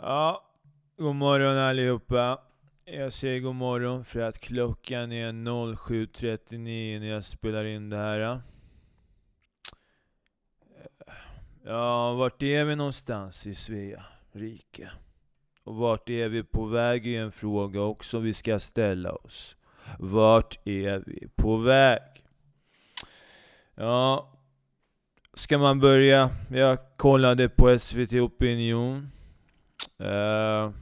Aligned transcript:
Ja, 0.00 0.44
god 0.96 1.14
morgon 1.14 1.56
allihopa. 1.56 2.40
Jag 2.84 3.12
säger 3.12 3.40
god 3.40 3.54
morgon 3.54 4.04
för 4.04 4.20
att 4.20 4.38
klockan 4.38 5.12
är 5.12 5.32
07.39 5.32 7.00
när 7.00 7.06
jag 7.06 7.24
spelar 7.24 7.64
in 7.64 7.90
det 7.90 7.96
här. 7.96 8.40
Ja, 11.64 12.12
vart 12.14 12.42
är 12.42 12.64
vi 12.64 12.76
någonstans 12.76 13.46
i 13.46 13.54
Svea 13.54 14.04
rike? 14.32 14.90
Och 15.64 15.76
vart 15.76 16.10
är 16.10 16.28
vi 16.28 16.42
på 16.42 16.64
väg 16.66 17.06
är 17.06 17.22
en 17.22 17.32
fråga 17.32 17.80
också 17.80 18.18
vi 18.18 18.32
ska 18.32 18.58
ställa 18.58 19.12
oss. 19.12 19.56
Vart 19.98 20.58
är 20.64 21.02
vi 21.06 21.28
på 21.36 21.56
väg? 21.56 22.02
Ja, 23.74 24.32
ska 25.34 25.58
man 25.58 25.80
börja? 25.80 26.30
Jag 26.50 26.78
kollade 26.96 27.48
på 27.48 27.78
SVT 27.78 28.12
Opinion. 28.12 29.10
Uh, 30.00 30.72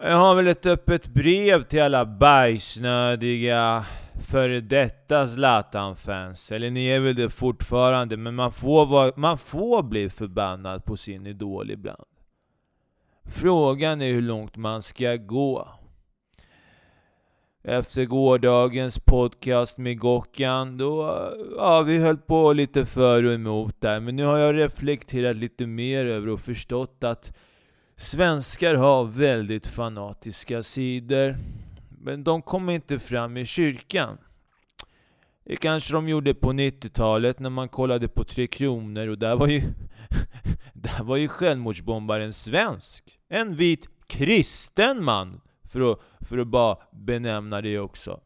jag 0.00 0.16
har 0.16 0.34
väl 0.34 0.48
ett 0.48 0.66
öppet 0.66 1.08
brev 1.08 1.62
till 1.62 1.82
alla 1.82 2.06
bajsnödiga 2.06 3.84
före 4.28 4.60
detta 4.60 5.26
Zlatan-fans. 5.26 6.52
Eller 6.52 6.70
ni 6.70 6.86
är 6.86 7.00
väl 7.00 7.14
det 7.14 7.28
fortfarande, 7.28 8.16
men 8.16 8.34
man 8.34 8.52
får, 8.52 8.86
vara, 8.86 9.12
man 9.16 9.38
får 9.38 9.82
bli 9.82 10.08
förbannad 10.08 10.84
på 10.84 10.96
sin 10.96 11.26
idol 11.26 11.70
ibland. 11.70 12.04
Frågan 13.24 14.02
är 14.02 14.12
hur 14.12 14.22
långt 14.22 14.56
man 14.56 14.82
ska 14.82 15.16
gå. 15.16 15.68
Efter 17.68 18.04
gårdagens 18.04 18.98
podcast 18.98 19.78
med 19.78 19.98
Gockan, 19.98 20.76
då, 20.76 21.20
ja 21.56 21.82
vi 21.82 21.98
höll 21.98 22.16
på 22.16 22.52
lite 22.52 22.86
för 22.86 23.24
och 23.24 23.32
emot 23.32 23.80
där. 23.80 24.00
Men 24.00 24.16
nu 24.16 24.24
har 24.24 24.38
jag 24.38 24.56
reflekterat 24.56 25.36
lite 25.36 25.66
mer 25.66 26.04
över 26.04 26.28
och 26.28 26.40
förstått 26.40 27.04
att 27.04 27.36
svenskar 27.96 28.74
har 28.74 29.04
väldigt 29.04 29.66
fanatiska 29.66 30.62
sidor. 30.62 31.36
Men 32.00 32.24
de 32.24 32.42
kommer 32.42 32.72
inte 32.72 32.98
fram 32.98 33.36
i 33.36 33.46
kyrkan. 33.46 34.18
Det 35.44 35.56
kanske 35.56 35.92
de 35.92 36.08
gjorde 36.08 36.34
på 36.34 36.52
90-talet 36.52 37.38
när 37.38 37.50
man 37.50 37.68
kollade 37.68 38.08
på 38.08 38.24
Tre 38.24 38.46
Kronor 38.46 39.08
och 39.08 39.18
där 39.18 39.36
var 39.36 39.46
ju... 39.46 39.62
där 40.72 41.04
var 41.04 41.16
ju 41.16 41.28
självmordsbombaren 41.28 42.32
svensk. 42.32 43.04
En 43.28 43.54
vit 43.54 43.88
kristen 44.06 45.04
man 45.04 45.40
för 45.68 45.92
att, 45.92 46.00
för 46.20 46.38
att 46.38 46.46
bara 46.46 46.76
benämna 46.92 47.60
det 47.60 47.78
också. 47.78 48.20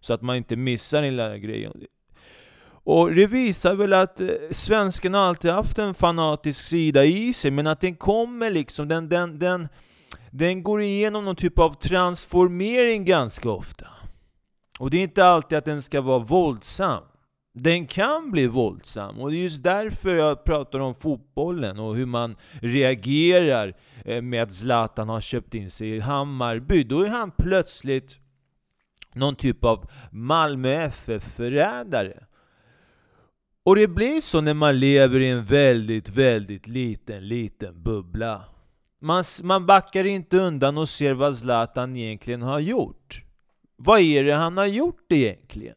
Så 0.00 0.12
att 0.14 0.22
man 0.22 0.36
inte 0.36 0.56
missar 0.56 1.02
den 1.02 1.10
lilla 1.10 1.38
grejen. 1.38 1.72
Och 2.66 3.14
det 3.14 3.26
visar 3.26 3.74
väl 3.74 3.92
att 3.92 4.20
eh, 4.20 4.28
svensken 4.50 5.14
alltid 5.14 5.50
haft 5.50 5.78
en 5.78 5.94
fanatisk 5.94 6.64
sida 6.64 7.04
i 7.04 7.32
sig, 7.32 7.50
men 7.50 7.66
att 7.66 7.80
den 7.80 7.96
kommer 7.96 8.50
liksom, 8.50 8.88
den, 8.88 9.08
den, 9.08 9.38
den, 9.38 9.68
den 10.30 10.62
går 10.62 10.82
igenom 10.82 11.24
någon 11.24 11.36
typ 11.36 11.58
av 11.58 11.74
transformering 11.74 13.04
ganska 13.04 13.50
ofta. 13.50 13.86
Och 14.78 14.90
det 14.90 14.96
är 14.96 15.02
inte 15.02 15.24
alltid 15.24 15.58
att 15.58 15.64
den 15.64 15.82
ska 15.82 16.00
vara 16.00 16.18
våldsam. 16.18 17.02
Den 17.58 17.86
kan 17.86 18.30
bli 18.30 18.46
våldsam 18.46 19.20
och 19.20 19.30
det 19.30 19.36
är 19.36 19.42
just 19.42 19.62
därför 19.62 20.14
jag 20.14 20.44
pratar 20.44 20.78
om 20.78 20.94
fotbollen 20.94 21.78
och 21.78 21.96
hur 21.96 22.06
man 22.06 22.36
reagerar 22.60 23.76
eh, 24.04 24.22
med 24.22 24.42
att 24.42 24.52
Zlatan 24.52 25.08
har 25.08 25.20
köpt 25.20 25.54
in 25.54 25.70
sig 25.70 25.88
i 25.88 26.00
Hammarby. 26.00 26.84
Då 26.84 27.02
är 27.02 27.08
han 27.08 27.30
plötsligt 27.30 28.18
någon 29.14 29.36
typ 29.36 29.64
av 29.64 29.90
Malmö 30.10 30.68
FF-förrädare. 30.68 32.24
Och 33.64 33.76
det 33.76 33.88
blir 33.88 34.20
så 34.20 34.40
när 34.40 34.54
man 34.54 34.78
lever 34.78 35.20
i 35.20 35.28
en 35.28 35.44
väldigt, 35.44 36.08
väldigt 36.08 36.66
liten, 36.66 37.28
liten 37.28 37.82
bubbla. 37.82 38.44
Man, 39.00 39.24
man 39.42 39.66
backar 39.66 40.04
inte 40.04 40.38
undan 40.38 40.78
och 40.78 40.88
ser 40.88 41.12
vad 41.12 41.36
Zlatan 41.36 41.96
egentligen 41.96 42.42
har 42.42 42.60
gjort. 42.60 43.22
Vad 43.76 44.00
är 44.00 44.24
det 44.24 44.34
han 44.34 44.58
har 44.58 44.66
gjort 44.66 45.12
egentligen? 45.12 45.76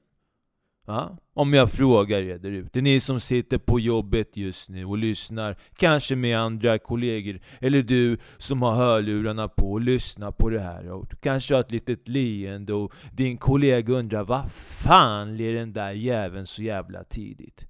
Ja? 0.89 1.17
Om 1.33 1.53
jag 1.53 1.71
frågar 1.71 2.19
er 2.19 2.37
där 2.37 2.51
ute, 2.51 2.81
ni 2.81 2.99
som 2.99 3.19
sitter 3.19 3.57
på 3.57 3.79
jobbet 3.79 4.37
just 4.37 4.69
nu 4.69 4.85
och 4.85 4.97
lyssnar, 4.97 5.57
kanske 5.77 6.15
med 6.15 6.39
andra 6.39 6.79
kollegor, 6.79 7.39
eller 7.61 7.81
du 7.81 8.17
som 8.37 8.61
har 8.61 8.75
hörlurarna 8.75 9.47
på 9.47 9.71
och 9.71 9.81
lyssnar 9.81 10.31
på 10.31 10.49
det 10.49 10.59
här 10.59 10.91
och 10.91 11.21
kanske 11.21 11.53
har 11.53 11.61
ett 11.61 11.71
litet 11.71 12.07
leende 12.07 12.73
och 12.73 12.93
din 13.11 13.37
kollega 13.37 13.93
undrar 13.93 14.23
vad 14.23 14.51
fan 14.51 15.37
ler 15.37 15.53
den 15.53 15.73
där 15.73 15.91
jäveln 15.91 16.45
så 16.45 16.61
jävla 16.61 17.03
tidigt? 17.03 17.65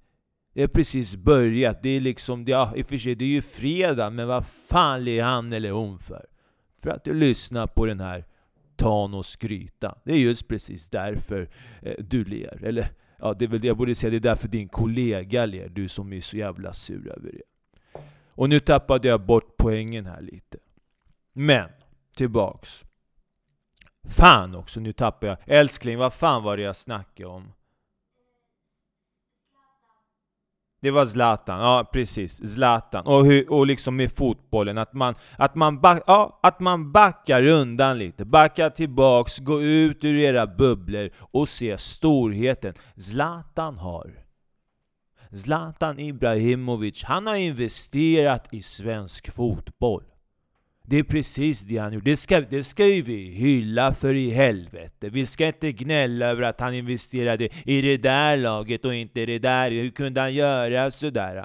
Det 0.54 0.60
har 0.60 0.68
precis 0.68 1.16
börjat, 1.16 1.82
det 1.82 1.90
är 1.90 2.00
liksom, 2.00 2.44
ja 2.44 2.72
i 2.76 2.82
och 2.82 2.86
för 2.86 2.98
sig 2.98 3.14
det 3.14 3.24
är 3.24 3.28
ju 3.28 3.42
fredag, 3.42 4.10
men 4.10 4.28
vad 4.28 4.46
fan 4.46 5.04
ler 5.04 5.22
han 5.22 5.52
eller 5.52 5.70
hon 5.70 5.98
för? 5.98 6.26
För 6.82 6.90
att 6.90 7.04
du 7.04 7.14
lyssnar 7.14 7.66
på 7.66 7.86
den 7.86 8.00
här 8.00 8.24
tan 8.76 9.14
och 9.14 9.26
skryta. 9.26 9.98
Det 10.04 10.12
är 10.12 10.16
just 10.16 10.48
precis 10.48 10.90
därför 10.90 11.50
eh, 11.82 11.94
du 11.98 12.24
ler, 12.24 12.64
eller 12.64 12.86
Ja, 13.20 13.34
det 13.34 13.44
är 13.44 13.48
väl 13.48 13.60
det 13.60 13.66
jag 13.66 13.76
borde 13.76 13.94
säga, 13.94 14.10
det 14.10 14.16
är 14.16 14.20
därför 14.20 14.48
din 14.48 14.68
kollega 14.68 15.46
ler, 15.46 15.68
du 15.68 15.88
som 15.88 16.12
är 16.12 16.20
så 16.20 16.36
jävla 16.36 16.72
sur 16.72 17.12
över 17.16 17.32
det. 17.32 17.42
Och 18.34 18.48
nu 18.48 18.60
tappade 18.60 19.08
jag 19.08 19.20
bort 19.20 19.56
poängen 19.58 20.06
här 20.06 20.20
lite. 20.20 20.58
Men, 21.32 21.68
tillbaks. 22.16 22.84
Fan 24.04 24.54
också, 24.54 24.80
nu 24.80 24.92
tappar 24.92 25.26
jag. 25.26 25.38
Älskling, 25.46 25.98
vad 25.98 26.12
fan 26.12 26.42
var 26.42 26.56
det 26.56 26.62
jag 26.62 26.76
snackade 26.76 27.28
om? 27.28 27.52
Det 30.82 30.90
var 30.90 31.04
Zlatan, 31.04 31.60
ja 31.60 31.90
precis. 31.92 32.52
Zlatan. 32.54 33.06
Och, 33.06 33.24
hur, 33.24 33.52
och 33.52 33.66
liksom 33.66 33.96
med 33.96 34.12
fotbollen, 34.12 34.78
att 34.78 34.94
man, 34.94 35.14
att, 35.36 35.54
man 35.54 35.80
back, 35.80 36.02
ja, 36.06 36.40
att 36.42 36.60
man 36.60 36.92
backar 36.92 37.46
undan 37.46 37.98
lite. 37.98 38.24
Backar 38.24 38.70
tillbaks, 38.70 39.38
gå 39.38 39.62
ut 39.62 40.04
ur 40.04 40.16
era 40.16 40.46
bubblor 40.46 41.10
och 41.18 41.48
se 41.48 41.78
storheten. 41.78 42.74
Zlatan 42.96 43.78
har. 43.78 44.10
Zlatan 45.32 45.98
Ibrahimovic, 45.98 47.04
han 47.04 47.26
har 47.26 47.34
investerat 47.34 48.48
i 48.54 48.62
svensk 48.62 49.30
fotboll. 49.30 50.09
Det 50.86 50.96
är 50.96 51.02
precis 51.02 51.60
det 51.60 51.78
han 51.78 51.92
gjort. 51.92 52.04
Det 52.04 52.16
ska, 52.16 52.40
det 52.40 52.62
ska 52.62 52.86
ju 52.86 53.02
vi 53.02 53.28
hylla 53.28 53.94
för 53.94 54.14
i 54.14 54.30
helvete. 54.30 55.08
Vi 55.08 55.26
ska 55.26 55.46
inte 55.46 55.72
gnälla 55.72 56.26
över 56.26 56.42
att 56.42 56.60
han 56.60 56.74
investerade 56.74 57.48
i 57.64 57.80
det 57.80 57.96
där 57.96 58.36
laget 58.36 58.84
och 58.84 58.94
inte 58.94 59.26
det 59.26 59.38
där. 59.38 59.70
Hur 59.70 59.90
kunde 59.90 60.20
han 60.20 60.34
göra 60.34 60.90
sådär? 60.90 61.44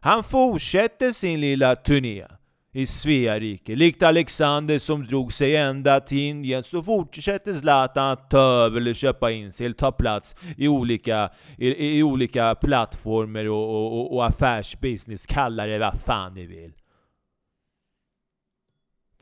Han 0.00 0.24
fortsätter 0.24 1.10
sin 1.10 1.40
lilla 1.40 1.76
turné 1.76 2.26
i 2.74 2.86
Svea 2.86 3.38
rike. 3.38 3.76
Likt 3.76 4.02
Alexander 4.02 4.78
som 4.78 5.06
drog 5.06 5.32
sig 5.32 5.56
ända 5.56 6.00
till 6.00 6.18
Indien 6.18 6.62
så 6.62 6.82
fortsätter 6.82 7.52
Zlatan 7.52 8.10
att 8.10 8.30
ta 8.30 8.38
över 8.38 8.80
eller 8.80 8.94
köpa 8.94 9.30
in 9.30 9.52
sig 9.52 9.66
eller 9.66 9.74
ta 9.74 9.92
plats 9.92 10.36
i 10.56 10.68
olika, 10.68 11.30
i, 11.58 11.98
i 11.98 12.02
olika 12.02 12.54
plattformar 12.54 13.48
och, 13.48 13.94
och, 13.94 14.14
och 14.14 14.26
affärsbusiness. 14.26 15.26
Kalla 15.26 15.66
det 15.66 15.78
vad 15.78 16.00
fan 16.00 16.34
ni 16.34 16.46
vill. 16.46 16.72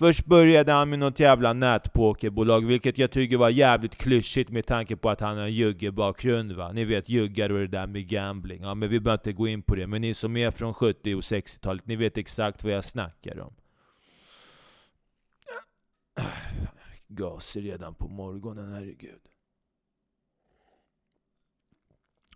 Först 0.00 0.26
började 0.26 0.72
han 0.72 0.90
med 0.90 0.98
något 0.98 1.20
jävla 1.20 1.52
nätpokerbolag, 1.52 2.66
vilket 2.66 2.98
jag 2.98 3.10
tycker 3.10 3.36
var 3.36 3.50
jävligt 3.50 3.96
klyschigt 3.96 4.50
med 4.50 4.66
tanke 4.66 4.96
på 4.96 5.10
att 5.10 5.20
han 5.20 5.36
har 5.36 5.44
en 5.44 5.52
juggebakgrund 5.52 6.52
va. 6.52 6.72
Ni 6.72 6.84
vet 6.84 7.08
juggar 7.08 7.52
och 7.52 7.58
det 7.58 7.66
där 7.66 7.86
med 7.86 8.08
gambling. 8.08 8.62
Ja 8.62 8.74
men 8.74 8.88
vi 8.88 9.00
behöver 9.00 9.18
inte 9.18 9.32
gå 9.32 9.48
in 9.48 9.62
på 9.62 9.74
det. 9.74 9.86
Men 9.86 10.00
ni 10.00 10.14
som 10.14 10.36
är 10.36 10.50
från 10.50 10.74
70 10.74 11.14
och 11.14 11.20
60-talet, 11.20 11.86
ni 11.86 11.96
vet 11.96 12.18
exakt 12.18 12.64
vad 12.64 12.72
jag 12.72 12.84
snackar 12.84 13.40
om. 13.40 13.54
Gaser 17.08 17.60
redan 17.60 17.94
på 17.94 18.08
morgonen, 18.08 18.72
herregud. 18.72 19.29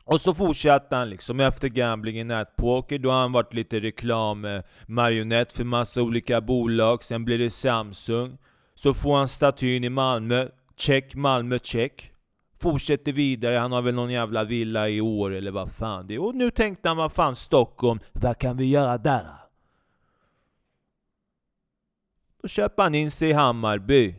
Och 0.04 0.20
så 0.20 0.34
fortsatte 0.34 0.97
han 0.97 1.10
liksom 1.10 1.41
efter 1.41 1.69
gambling 1.69 2.19
i 2.19 2.25
nätpoker, 2.25 2.98
då 2.98 3.10
har 3.10 3.20
han 3.20 3.32
varit 3.32 3.54
lite 3.54 3.81
reklammarionett 3.81 5.53
eh, 5.53 5.56
för 5.56 5.65
massa 5.65 6.03
olika 6.03 6.41
bolag, 6.41 7.05
sen 7.05 7.25
blir 7.25 7.38
det 7.38 7.50
Samsung. 7.50 8.38
Så 8.75 8.94
får 8.94 9.17
han 9.17 9.28
statyn 9.28 9.84
i 9.84 9.88
Malmö, 9.88 10.49
check 10.76 11.14
Malmö 11.14 11.58
check. 11.58 12.11
Fortsätter 12.61 13.12
vidare, 13.12 13.56
han 13.56 13.73
har 13.73 13.82
väl 13.82 13.94
någon 13.94 14.11
jävla 14.11 14.44
villa 14.44 14.88
i 14.88 15.00
år 15.00 15.34
eller 15.34 15.50
vad 15.50 15.73
fan 15.73 16.06
det 16.06 16.14
är. 16.14 16.23
Och 16.23 16.34
nu 16.34 16.50
tänkte 16.50 16.88
han, 16.88 16.96
vad 16.96 17.12
fan 17.12 17.37
Stockholm, 17.37 18.00
vad 18.12 18.38
kan 18.38 18.56
vi 18.56 18.64
göra 18.64 18.99
där? 18.99 19.26
Då 22.43 22.49
köper 22.49 22.82
han 22.82 22.94
in 22.94 23.11
sig 23.11 23.31
i 23.31 23.32
Hammarby. 23.32 24.14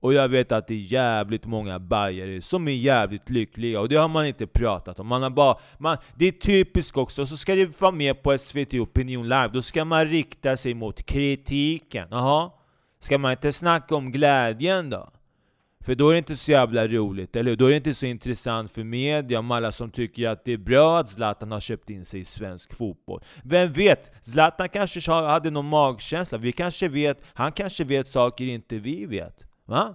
Och 0.00 0.14
jag 0.14 0.28
vet 0.28 0.52
att 0.52 0.66
det 0.66 0.74
är 0.74 0.92
jävligt 0.92 1.46
många 1.46 1.78
bajare 1.78 2.42
som 2.42 2.68
är 2.68 2.72
jävligt 2.72 3.30
lyckliga, 3.30 3.80
och 3.80 3.88
det 3.88 3.96
har 3.96 4.08
man 4.08 4.26
inte 4.26 4.46
pratat 4.46 5.00
om. 5.00 5.06
Man 5.06 5.22
har 5.22 5.30
bara, 5.30 5.56
man, 5.78 5.96
det 6.14 6.28
är 6.28 6.32
typiskt 6.32 6.96
också, 6.96 7.26
så 7.26 7.36
ska 7.36 7.54
det 7.54 7.80
vara 7.80 7.92
med 7.92 8.22
på 8.22 8.38
SVT 8.38 8.74
Opinion 8.74 9.28
Live, 9.28 9.50
då 9.52 9.62
ska 9.62 9.84
man 9.84 10.06
rikta 10.06 10.56
sig 10.56 10.74
mot 10.74 11.06
kritiken. 11.06 12.08
Jaha? 12.10 12.50
Ska 13.00 13.18
man 13.18 13.30
inte 13.30 13.52
snacka 13.52 13.94
om 13.94 14.12
glädjen 14.12 14.90
då? 14.90 15.10
För 15.84 15.94
då 15.94 16.08
är 16.08 16.12
det 16.12 16.18
inte 16.18 16.36
så 16.36 16.52
jävla 16.52 16.86
roligt, 16.86 17.36
eller 17.36 17.56
Då 17.56 17.66
är 17.66 17.70
det 17.70 17.76
inte 17.76 17.94
så 17.94 18.06
intressant 18.06 18.70
för 18.70 18.84
media 18.84 19.38
om 19.38 19.50
alla 19.50 19.72
som 19.72 19.90
tycker 19.90 20.28
att 20.28 20.44
det 20.44 20.52
är 20.52 20.58
bra 20.58 20.98
att 20.98 21.08
Zlatan 21.08 21.52
har 21.52 21.60
köpt 21.60 21.90
in 21.90 22.04
sig 22.04 22.20
i 22.20 22.24
svensk 22.24 22.74
fotboll. 22.74 23.22
Vem 23.44 23.72
vet? 23.72 24.12
Zlatan 24.22 24.68
kanske 24.68 25.12
hade 25.12 25.50
någon 25.50 25.68
magkänsla, 25.68 26.38
vi 26.38 26.52
kanske 26.52 26.88
vet, 26.88 27.22
han 27.34 27.52
kanske 27.52 27.84
vet 27.84 28.08
saker 28.08 28.44
inte 28.44 28.78
vi 28.78 29.06
vet. 29.06 29.49
Va? 29.70 29.94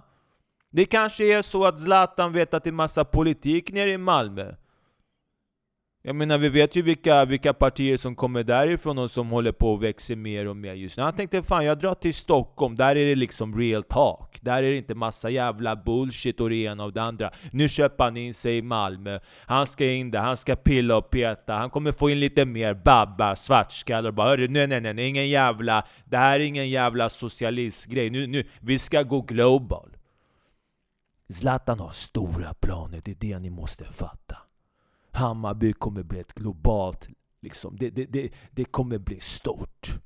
Det 0.70 0.84
kanske 0.84 1.24
är 1.24 1.42
så 1.42 1.64
att 1.64 1.78
Zlatan 1.78 2.32
vet 2.32 2.54
att 2.54 2.64
det 2.64 2.70
är 2.70 2.72
massa 2.72 3.04
politik 3.04 3.72
nere 3.72 3.90
i 3.90 3.98
Malmö. 3.98 4.54
Jag 6.06 6.16
menar, 6.16 6.38
vi 6.38 6.48
vet 6.48 6.76
ju 6.76 6.82
vilka, 6.82 7.24
vilka 7.24 7.54
partier 7.54 7.96
som 7.96 8.14
kommer 8.14 8.44
därifrån 8.44 8.98
och 8.98 9.10
som 9.10 9.28
håller 9.28 9.52
på 9.52 9.74
att 9.74 9.82
växa 9.82 10.16
mer 10.16 10.48
och 10.48 10.56
mer 10.56 10.74
just 10.74 10.96
nu. 10.96 11.02
Han 11.02 11.12
tänkte 11.12 11.42
fan, 11.42 11.64
jag 11.64 11.78
drar 11.78 11.94
till 11.94 12.14
Stockholm, 12.14 12.76
där 12.76 12.96
är 12.96 13.06
det 13.06 13.14
liksom 13.14 13.58
real 13.58 13.82
talk. 13.82 14.38
Där 14.40 14.62
är 14.62 14.70
det 14.70 14.76
inte 14.76 14.94
massa 14.94 15.30
jävla 15.30 15.76
bullshit 15.76 16.40
och 16.40 16.50
det 16.50 16.56
ena 16.56 16.84
och 16.84 16.92
det 16.92 17.02
andra. 17.02 17.30
Nu 17.52 17.68
köper 17.68 18.04
han 18.04 18.16
in 18.16 18.34
sig 18.34 18.56
i 18.56 18.62
Malmö. 18.62 19.18
Han 19.46 19.66
ska 19.66 19.86
in 19.86 20.10
där, 20.10 20.20
han 20.20 20.36
ska 20.36 20.56
pilla 20.56 20.96
och 20.96 21.10
peta. 21.10 21.54
Han 21.54 21.70
kommer 21.70 21.92
få 21.92 22.10
in 22.10 22.20
lite 22.20 22.44
mer 22.44 22.74
babbar, 22.74 23.34
svartskallar 23.34 24.08
och 24.08 24.14
bara 24.14 24.28
Hörru, 24.28 24.48
nej 24.48 24.66
nej 24.66 24.80
nej, 24.80 25.08
ingen 25.08 25.28
jävla... 25.28 25.86
Det 26.04 26.16
här 26.16 26.40
är 26.40 26.44
ingen 26.44 26.70
jävla 26.70 27.08
socialistgrej. 27.08 28.10
Nu, 28.10 28.26
nu, 28.26 28.44
vi 28.60 28.78
ska 28.78 29.02
gå 29.02 29.20
global. 29.20 29.96
Zlatan 31.28 31.80
har 31.80 31.92
stora 31.92 32.54
planer, 32.54 33.00
det 33.04 33.10
är 33.10 33.16
det 33.20 33.38
ni 33.38 33.50
måste 33.50 33.84
fatta. 33.84 34.36
Hammarby 35.16 35.72
kommer 35.72 36.02
bli 36.02 36.20
ett 36.20 36.34
globalt... 36.34 37.08
Liksom, 37.40 37.76
det, 37.76 37.90
det, 37.90 38.04
det, 38.04 38.32
det 38.50 38.64
kommer 38.64 38.98
bli 38.98 39.20
stort. 39.20 39.98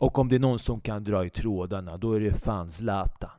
Och 0.00 0.18
om 0.18 0.28
det 0.28 0.36
är 0.36 0.40
någon 0.40 0.58
som 0.58 0.80
kan 0.80 1.04
dra 1.04 1.24
i 1.24 1.30
trådarna, 1.30 1.96
då 1.96 2.12
är 2.12 2.20
det 2.20 2.34
fan 2.34 2.70
Zlatan. 2.70 3.30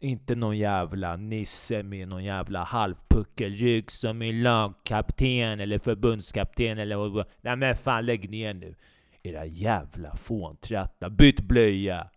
Inte 0.00 0.34
någon 0.34 0.58
jävla 0.58 1.16
nisse 1.16 1.82
med 1.82 2.08
någon 2.08 2.24
jävla 2.24 2.64
halvpuckelrygg 2.64 3.90
som 3.90 4.22
är 4.22 4.32
lagkapten 4.32 5.60
eller 5.60 5.78
förbundskapten 5.78 6.78
eller... 6.78 7.26
Nej 7.40 7.56
men 7.56 7.76
fan 7.76 8.06
lägg 8.06 8.30
ner 8.30 8.54
nu. 8.54 8.74
Era 9.22 9.46
jävla 9.46 10.16
fåntrattar. 10.16 11.10
Byt 11.10 11.40
blöja! 11.40 12.10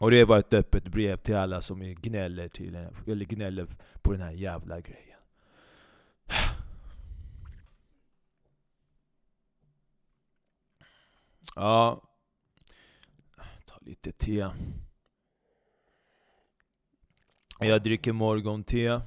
Och 0.00 0.10
det 0.10 0.24
var 0.24 0.38
ett 0.38 0.54
öppet 0.54 0.88
brev 0.88 1.16
till 1.16 1.36
alla 1.36 1.60
som 1.60 1.94
gnäller, 1.94 2.48
till, 2.48 2.74
eller 3.06 3.24
gnäller 3.24 3.66
på 4.02 4.12
den 4.12 4.20
här 4.20 4.32
jävla 4.32 4.80
grejen. 4.80 5.13
Ja. 11.56 12.02
Ta 13.66 13.78
lite 13.80 14.12
te. 14.12 14.48
Jag 17.60 17.82
dricker 17.82 18.12
morgonte. 18.12 19.02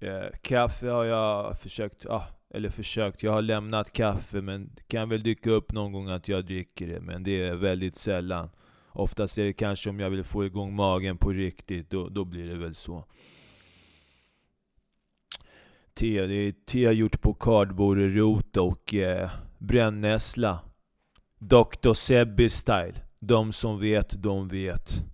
Eh, 0.00 0.26
kaffe 0.42 0.88
har 0.88 1.04
jag 1.04 1.60
försökt, 1.60 2.06
ah, 2.06 2.26
eller 2.50 2.70
försökt, 2.70 3.22
jag 3.22 3.32
har 3.32 3.42
lämnat 3.42 3.92
kaffe 3.92 4.40
men 4.40 4.70
det 4.74 4.82
kan 4.88 5.08
väl 5.08 5.22
dyka 5.22 5.50
upp 5.50 5.72
någon 5.72 5.92
gång 5.92 6.08
att 6.08 6.28
jag 6.28 6.46
dricker 6.46 6.86
det, 6.86 7.00
men 7.00 7.22
det 7.22 7.42
är 7.42 7.54
väldigt 7.54 7.96
sällan. 7.96 8.50
Oftast 8.88 9.38
är 9.38 9.44
det 9.44 9.52
kanske 9.52 9.90
om 9.90 10.00
jag 10.00 10.10
vill 10.10 10.24
få 10.24 10.44
igång 10.44 10.74
magen 10.74 11.16
på 11.16 11.30
riktigt, 11.30 11.90
då, 11.90 12.08
då 12.08 12.24
blir 12.24 12.48
det 12.48 12.56
väl 12.56 12.74
så 12.74 13.04
te. 15.94 16.26
Det 16.26 16.34
är 16.34 16.52
te 16.52 16.78
gjort 16.78 17.20
på 17.20 17.34
kardborrerot 17.34 18.56
och 18.56 18.94
eh, 18.94 19.30
brännässla. 19.58 20.58
Dr. 21.38 21.92
Sebby 21.92 22.48
style. 22.48 22.94
De 23.18 23.52
som 23.52 23.80
vet, 23.80 24.22
de 24.22 24.48
vet. 24.48 25.04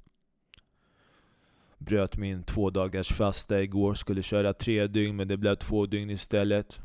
Bröt 1.78 2.16
min 2.16 2.42
två 2.42 2.70
dagars 2.70 3.12
fasta 3.12 3.62
igår. 3.62 3.94
Skulle 3.94 4.22
köra 4.22 4.52
tre 4.52 4.86
dygn 4.86 5.16
men 5.16 5.28
det 5.28 5.36
blev 5.36 5.54
två 5.54 5.86
dygn 5.86 6.10
istället. 6.10 6.80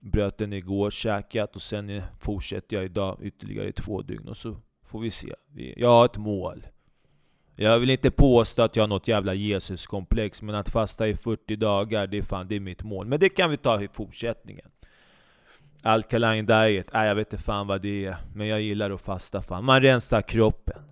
Bröt 0.00 0.38
den 0.38 0.52
igår, 0.52 0.90
käkat 0.90 1.56
och 1.56 1.62
sen 1.62 2.02
fortsätter 2.20 2.76
jag 2.76 2.84
idag 2.84 3.18
ytterligare 3.22 3.72
två 3.72 4.02
dygn 4.02 4.28
och 4.28 4.36
så 4.36 4.56
får 4.84 5.00
vi 5.00 5.10
se. 5.10 5.34
Jag 5.76 5.88
har 5.88 6.04
ett 6.04 6.18
mål. 6.18 6.66
Jag 7.56 7.78
vill 7.78 7.90
inte 7.90 8.10
påstå 8.10 8.62
att 8.62 8.76
jag 8.76 8.82
har 8.82 8.88
något 8.88 9.08
jävla 9.08 9.34
Jesuskomplex, 9.34 10.42
men 10.42 10.54
att 10.54 10.68
fasta 10.68 11.08
i 11.08 11.16
40 11.16 11.56
dagar, 11.56 12.06
det 12.06 12.18
är 12.18 12.22
fan 12.22 12.48
det 12.48 12.56
är 12.56 12.60
mitt 12.60 12.82
mål. 12.82 13.06
Men 13.06 13.20
det 13.20 13.28
kan 13.28 13.50
vi 13.50 13.56
ta 13.56 13.82
i 13.82 13.88
fortsättningen. 13.88 14.70
Alkaline 15.82 16.46
diet, 16.46 16.90
nej 16.92 17.08
jag 17.08 17.14
vet 17.14 17.32
inte 17.32 17.44
fan 17.44 17.66
vad 17.66 17.82
det 17.82 18.04
är. 18.04 18.16
Men 18.34 18.46
jag 18.46 18.60
gillar 18.60 18.90
att 18.90 19.00
fasta 19.00 19.42
fan. 19.42 19.64
Man 19.64 19.82
rensar 19.82 20.22
kroppen. 20.22 20.82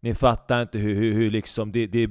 Ni 0.00 0.14
fattar 0.14 0.62
inte 0.62 0.78
hur, 0.78 0.94
hur, 0.94 1.12
hur 1.12 1.30
liksom, 1.30 1.72
det, 1.72 1.86
det, 1.86 2.06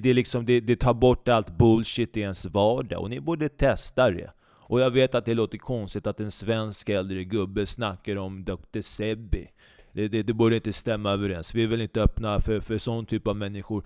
det, 0.00 0.14
liksom 0.14 0.46
det, 0.46 0.60
det 0.60 0.76
tar 0.76 0.94
bort 0.94 1.28
allt 1.28 1.58
bullshit 1.58 2.16
i 2.16 2.20
ens 2.20 2.46
vardag. 2.46 3.00
Och 3.00 3.10
ni 3.10 3.20
borde 3.20 3.48
testa 3.48 4.10
det. 4.10 4.30
Och 4.68 4.80
jag 4.80 4.90
vet 4.90 5.14
att 5.14 5.24
det 5.24 5.34
låter 5.34 5.58
konstigt 5.58 6.06
att 6.06 6.20
en 6.20 6.30
svensk 6.30 6.88
äldre 6.88 7.24
gubbe 7.24 7.66
snackar 7.66 8.16
om 8.16 8.44
Dr. 8.44 8.80
Sebi 8.80 9.48
det, 9.96 10.08
det, 10.08 10.22
det 10.22 10.32
borde 10.32 10.56
inte 10.56 10.72
stämma 10.72 11.10
överens. 11.10 11.54
Vi 11.54 11.66
vill 11.66 11.80
inte 11.80 12.02
öppna 12.02 12.40
för, 12.40 12.60
för 12.60 12.78
sån 12.78 13.06
typ 13.06 13.26
av 13.26 13.36
människor 13.36 13.84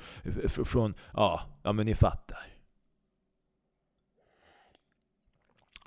från... 0.65 0.95
Ja, 1.15 1.41
ja 1.63 1.73
men 1.73 1.87
ni 1.87 1.95
fattar. 1.95 2.39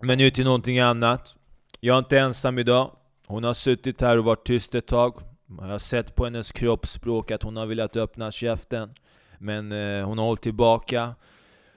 Men 0.02 0.18
nu 0.18 0.30
till 0.30 0.46
någonting 0.46 0.80
annat. 0.80 1.38
Jag 1.80 1.96
är 1.96 2.00
inte 2.00 2.20
ensam 2.20 2.60
idag. 2.60 2.92
Hon 3.28 3.44
har 3.44 3.54
suttit 3.54 4.02
här 4.02 4.18
och 4.18 4.25
varit 4.25 4.46
tyst 4.46 4.75
ett 4.75 4.88
tag. 4.88 5.20
Jag 5.60 5.66
har 5.66 5.78
sett 5.78 6.16
på 6.16 6.25
hennes 6.25 6.52
kroppsspråk 6.52 7.31
att 7.31 7.44
hon 7.44 7.58
har 7.58 7.66
velat 7.66 7.96
öppna 7.96 8.31
käften. 8.31 8.94
Men 9.38 9.72
eh, 9.72 10.06
hon 10.06 10.18
har 10.18 10.25
hållit 10.25 10.42
tillbaka. 10.42 11.16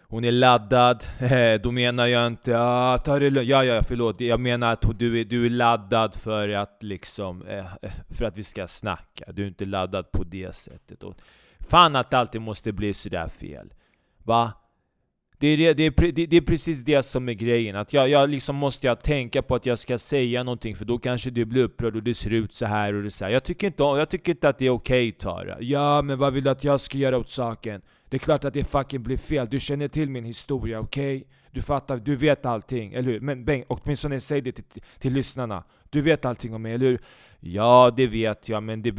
Hon 0.09 0.25
är 0.25 0.33
laddad, 0.33 1.05
då 1.63 1.71
menar 1.71 2.07
jag 2.07 2.27
inte 2.27 2.59
ah, 2.59 2.99
ta 2.99 3.19
det 3.19 3.43
Ja, 3.43 3.65
ja, 3.65 3.83
förlåt. 3.83 4.21
Jag 4.21 4.41
menar 4.41 4.73
att 4.73 4.99
du 4.99 5.21
är, 5.21 5.25
du 5.25 5.47
är 5.47 5.51
laddad 5.51 6.15
för 6.15 6.49
att 6.49 6.83
liksom, 6.83 7.47
eh, 7.47 7.59
eh, 7.59 7.91
för 8.11 8.25
att 8.25 8.37
vi 8.37 8.45
ska 8.45 8.67
snacka. 8.67 9.33
Du 9.33 9.43
är 9.43 9.47
inte 9.47 9.65
laddad 9.65 10.13
på 10.13 10.25
det 10.25 10.55
sättet. 10.55 11.03
Och 11.03 11.15
fan 11.61 11.97
att 11.97 12.11
det 12.11 12.19
alltid 12.19 12.41
måste 12.41 12.73
bli 12.73 12.95
sådär 12.95 13.29
fel. 13.29 13.73
Va? 14.25 14.53
Det 15.39 15.47
är, 15.47 15.75
det, 15.75 15.87
är, 15.87 16.27
det 16.27 16.37
är 16.37 16.41
precis 16.41 16.85
det 16.85 17.03
som 17.03 17.29
är 17.29 17.33
grejen, 17.33 17.77
att 17.77 17.93
jag, 17.93 18.09
jag 18.09 18.31
liksom 18.31 18.57
måste 18.57 18.87
jag 18.87 19.01
tänka 19.01 19.43
på 19.43 19.55
att 19.55 19.67
jag 19.67 19.79
ska 19.79 19.99
säga 19.99 20.43
någonting 20.43 20.77
för 20.77 20.85
då 20.85 20.99
kanske 20.99 21.31
du 21.31 21.45
blir 21.45 21.65
upprörd 21.65 21.97
och 21.97 22.03
det 22.03 22.15
ser 22.15 22.31
ut 22.31 22.53
så 22.53 22.67
här 22.67 22.95
och 22.95 23.03
det 23.03 23.11
så 23.11 23.25
här. 23.25 23.33
Jag 23.33 23.45
tycker 23.45 23.67
inte, 23.67 23.83
jag 23.83 24.09
tycker 24.09 24.33
inte 24.33 24.49
att 24.49 24.59
det 24.59 24.67
är 24.67 24.71
okej 24.71 25.09
okay, 25.09 25.19
Tara. 25.19 25.57
Ja, 25.61 26.03
men 26.03 26.19
vad 26.19 26.33
vill 26.33 26.45
du 26.45 26.51
att 26.51 26.65
jag 26.65 26.81
ska 26.81 26.99
göra 26.99 27.19
åt 27.19 27.29
saken? 27.29 27.83
Det 28.09 28.17
är 28.17 28.19
klart 28.19 28.45
att 28.45 28.55
det 28.55 28.65
fucking 28.65 29.03
blir 29.03 29.17
fel, 29.17 29.47
du 29.51 29.61
känner 29.61 29.89
till 29.89 30.11
min 30.11 30.25
historia, 30.25 30.81
okej? 30.81 31.17
Okay? 31.17 31.29
Du 31.51 31.63
fattar, 31.63 31.97
du 31.97 32.17
vet 32.17 32.47
allting, 32.47 32.93
eller 32.93 33.13
hur? 33.13 33.21
Men 33.21 33.45
Bengt, 33.45 33.67
åtminstone 33.69 34.21
säg 34.21 34.41
det 34.41 34.53
till, 34.53 34.65
till 34.99 35.13
lyssnarna. 35.13 35.65
Du 35.91 36.01
vet 36.01 36.25
allting 36.25 36.55
om 36.55 36.63
mig, 36.63 36.75
eller 36.75 36.87
hur? 36.87 37.01
Ja, 37.41 37.93
det 37.97 38.07
vet 38.07 38.49
jag, 38.49 38.63
men 38.63 38.83
det... 38.83 38.95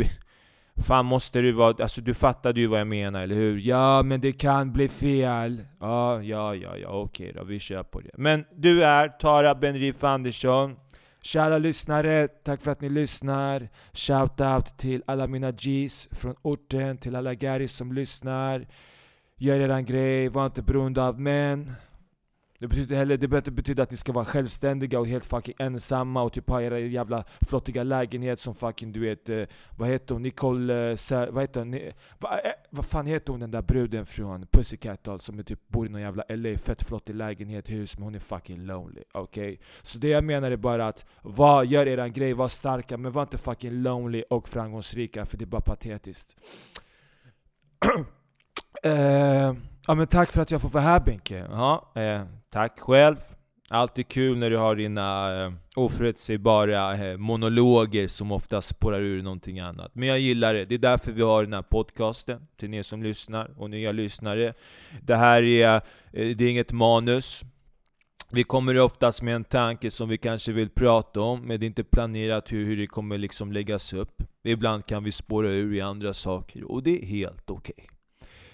Fan 0.88 1.06
måste 1.06 1.42
du 1.42 1.52
vara... 1.52 1.84
Alltså 1.84 2.02
du 2.02 2.14
fattade 2.14 2.60
ju 2.60 2.68
vad 2.68 2.80
jag 2.80 2.88
menar, 2.88 3.22
eller 3.22 3.36
hur? 3.36 3.58
Ja, 3.58 4.04
men 4.04 4.22
det 4.22 4.32
kan 4.32 4.74
bli 4.74 4.90
fel. 4.90 5.62
Ja, 5.80 6.24
ja, 6.24 6.56
ja, 6.56 6.78
ja, 6.78 6.90
okej 6.90 7.34
då, 7.36 7.44
vi 7.44 7.60
kör 7.60 7.84
på 7.84 8.00
det. 8.00 8.12
Men 8.18 8.46
du 8.56 8.84
är 8.84 9.08
Tara 9.08 9.56
Benrif 9.56 10.04
Andersson. 10.04 10.76
Kära 11.22 11.58
lyssnare, 11.58 12.28
tack 12.28 12.62
för 12.62 12.72
att 12.72 12.82
ni 12.82 12.90
lyssnar. 12.90 13.70
Shoutout 13.94 14.78
till 14.78 15.04
alla 15.08 15.28
mina 15.28 15.52
G's 15.52 16.16
från 16.16 16.36
orten, 16.42 16.98
till 16.98 17.16
alla 17.16 17.34
Garis 17.34 17.72
som 17.72 17.94
lyssnar. 17.94 18.68
Gör 19.40 19.60
eran 19.60 19.86
grej, 19.86 20.30
var 20.30 20.46
inte 20.46 20.62
beroende 20.62 21.04
av 21.04 21.20
män. 21.20 21.72
Det 22.60 22.68
betyder 22.68 22.96
heller, 22.96 23.18
det 23.18 23.28
behöver 23.28 23.52
betyda 23.52 23.84
att 23.84 23.92
ni 23.92 23.98
ska 23.98 24.12
vara 24.12 24.26
självständiga 24.26 25.00
och 25.00 25.08
helt 25.08 25.26
fucking 25.26 25.56
ensamma 25.60 26.24
och 26.24 26.34
typ 26.34 26.50
ha 26.50 26.62
era 26.62 26.80
jävla 26.80 27.24
flottiga 27.42 27.84
lägenhet 27.84 28.40
som 28.40 28.56
fucking 28.56 28.92
du 28.92 29.00
vet, 29.00 29.30
eh, 29.30 29.44
vad 29.76 29.90
heter 29.90 30.14
hon, 30.16 30.24
Nicole, 30.24 30.92
eh, 30.92 31.30
vad 31.32 31.44
heter 31.44 31.60
hon, 31.60 31.80
va, 32.20 32.40
eh, 32.40 32.52
vad 32.70 32.86
fan 32.86 33.06
heter 33.06 33.32
hon 33.32 33.40
den 33.40 33.52
där 33.52 33.62
bruden 33.62 34.06
från 34.06 34.48
Pussycat 34.52 35.04
Doll 35.04 35.20
som 35.20 35.40
är 35.40 35.44
typ 35.44 35.68
bor 35.68 35.88
i 35.88 35.90
någon 35.90 36.02
jävla 36.02 36.24
LA, 36.30 36.58
fett 36.58 36.84
flottig 36.84 37.16
lägenhet, 37.16 37.70
hus, 37.70 37.98
men 37.98 38.04
hon 38.04 38.16
är 38.16 38.20
fucking 38.20 38.66
lonely, 38.66 39.04
okej? 39.14 39.54
Okay? 39.54 39.58
Så 39.82 40.00
det 40.00 40.08
jag 40.10 40.24
menar 40.24 40.52
är 40.52 40.58
bara 40.58 40.88
att, 40.88 41.06
var, 41.22 41.64
gör 41.64 41.86
eran 41.86 42.14
grej, 42.14 42.34
var 42.34 42.48
starka, 42.48 42.98
men 42.98 43.12
var 43.12 43.22
inte 43.22 43.38
fucking 43.38 43.82
lonely 43.82 44.24
och 44.30 44.50
framgångsrika, 44.50 45.26
för 45.26 45.38
det 45.38 45.44
är 45.44 45.48
bara 45.48 45.62
patetiskt. 45.62 46.36
Eh, 48.88 49.54
ja 49.88 49.96
men 49.96 50.08
tack 50.08 50.32
för 50.32 50.42
att 50.42 50.52
jag 50.52 50.62
får 50.62 50.70
vara 50.70 50.84
här 50.84 51.00
Benke. 51.00 51.48
Ja, 51.52 51.92
eh, 51.96 52.22
tack 52.50 52.80
själv. 52.80 53.16
Alltid 53.70 54.08
kul 54.08 54.38
när 54.38 54.50
du 54.50 54.58
har 54.58 54.76
dina 54.76 55.44
eh, 55.44 55.54
oförutsägbara 55.76 56.98
eh, 56.98 57.18
monologer 57.18 58.08
som 58.08 58.32
ofta 58.32 58.62
spårar 58.62 59.00
ur 59.00 59.24
någonting 59.24 59.60
annat. 59.60 59.92
Men 59.96 60.08
jag 60.08 60.20
gillar 60.20 60.54
det, 60.54 60.64
det 60.64 60.76
är 60.76 60.80
därför 60.80 61.12
vi 61.12 61.22
har 61.22 61.44
den 61.44 61.54
här 61.54 61.62
podcasten, 61.62 62.48
till 62.58 62.74
er 62.74 62.84
som 62.84 63.04
lyssnar 63.04 63.54
och 63.58 63.70
nya 63.70 63.92
lyssnare. 63.92 64.54
Det 65.02 65.16
här 65.16 65.44
är, 65.44 65.76
eh, 65.76 65.82
det 66.12 66.46
är 66.46 66.50
inget 66.50 66.72
manus. 66.72 67.46
Vi 68.32 68.44
kommer 68.44 68.80
oftast 68.80 69.22
med 69.22 69.36
en 69.36 69.44
tanke 69.44 69.92
som 69.92 70.10
vi 70.10 70.18
kanske 70.18 70.52
vill 70.52 70.70
prata 70.70 71.22
om, 71.22 71.42
men 71.42 71.60
det 71.60 71.66
är 71.66 71.68
inte 71.68 71.84
planerat 71.84 72.52
hur, 72.52 72.66
hur 72.66 72.78
det 72.78 72.88
kommer 72.88 73.18
liksom 73.18 73.52
läggas 73.52 73.94
upp. 73.94 74.24
Ibland 74.44 74.86
kan 74.86 75.04
vi 75.04 75.12
spåra 75.12 75.50
ur 75.50 75.74
i 75.74 75.82
andra 75.82 76.14
saker, 76.14 76.72
och 76.72 76.84
det 76.84 77.04
är 77.04 77.06
helt 77.06 77.50
okej. 77.50 77.74
Okay. 77.78 77.97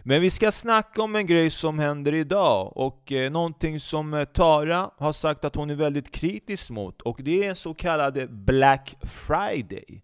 Men 0.05 0.21
vi 0.21 0.29
ska 0.29 0.51
snacka 0.51 1.01
om 1.01 1.15
en 1.15 1.27
grej 1.27 1.49
som 1.49 1.79
händer 1.79 2.13
idag 2.13 2.77
och 2.77 3.11
eh, 3.11 3.31
någonting 3.31 3.79
som 3.79 4.13
eh, 4.13 4.23
Tara 4.23 4.89
har 4.97 5.11
sagt 5.11 5.45
att 5.45 5.55
hon 5.55 5.69
är 5.69 5.75
väldigt 5.75 6.11
kritisk 6.11 6.71
mot 6.71 7.01
och 7.01 7.19
det 7.21 7.43
är 7.43 7.53
så 7.53 7.73
kallade 7.73 8.27
Black 8.27 8.95
Friday. 9.01 10.03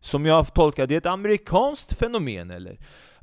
Som 0.00 0.26
jag 0.26 0.54
tolkar 0.54 0.86
det 0.86 0.94
är 0.94 0.98
ett 0.98 1.06
amerikanskt 1.06 1.98
fenomen 1.98 2.50
eller? 2.50 2.78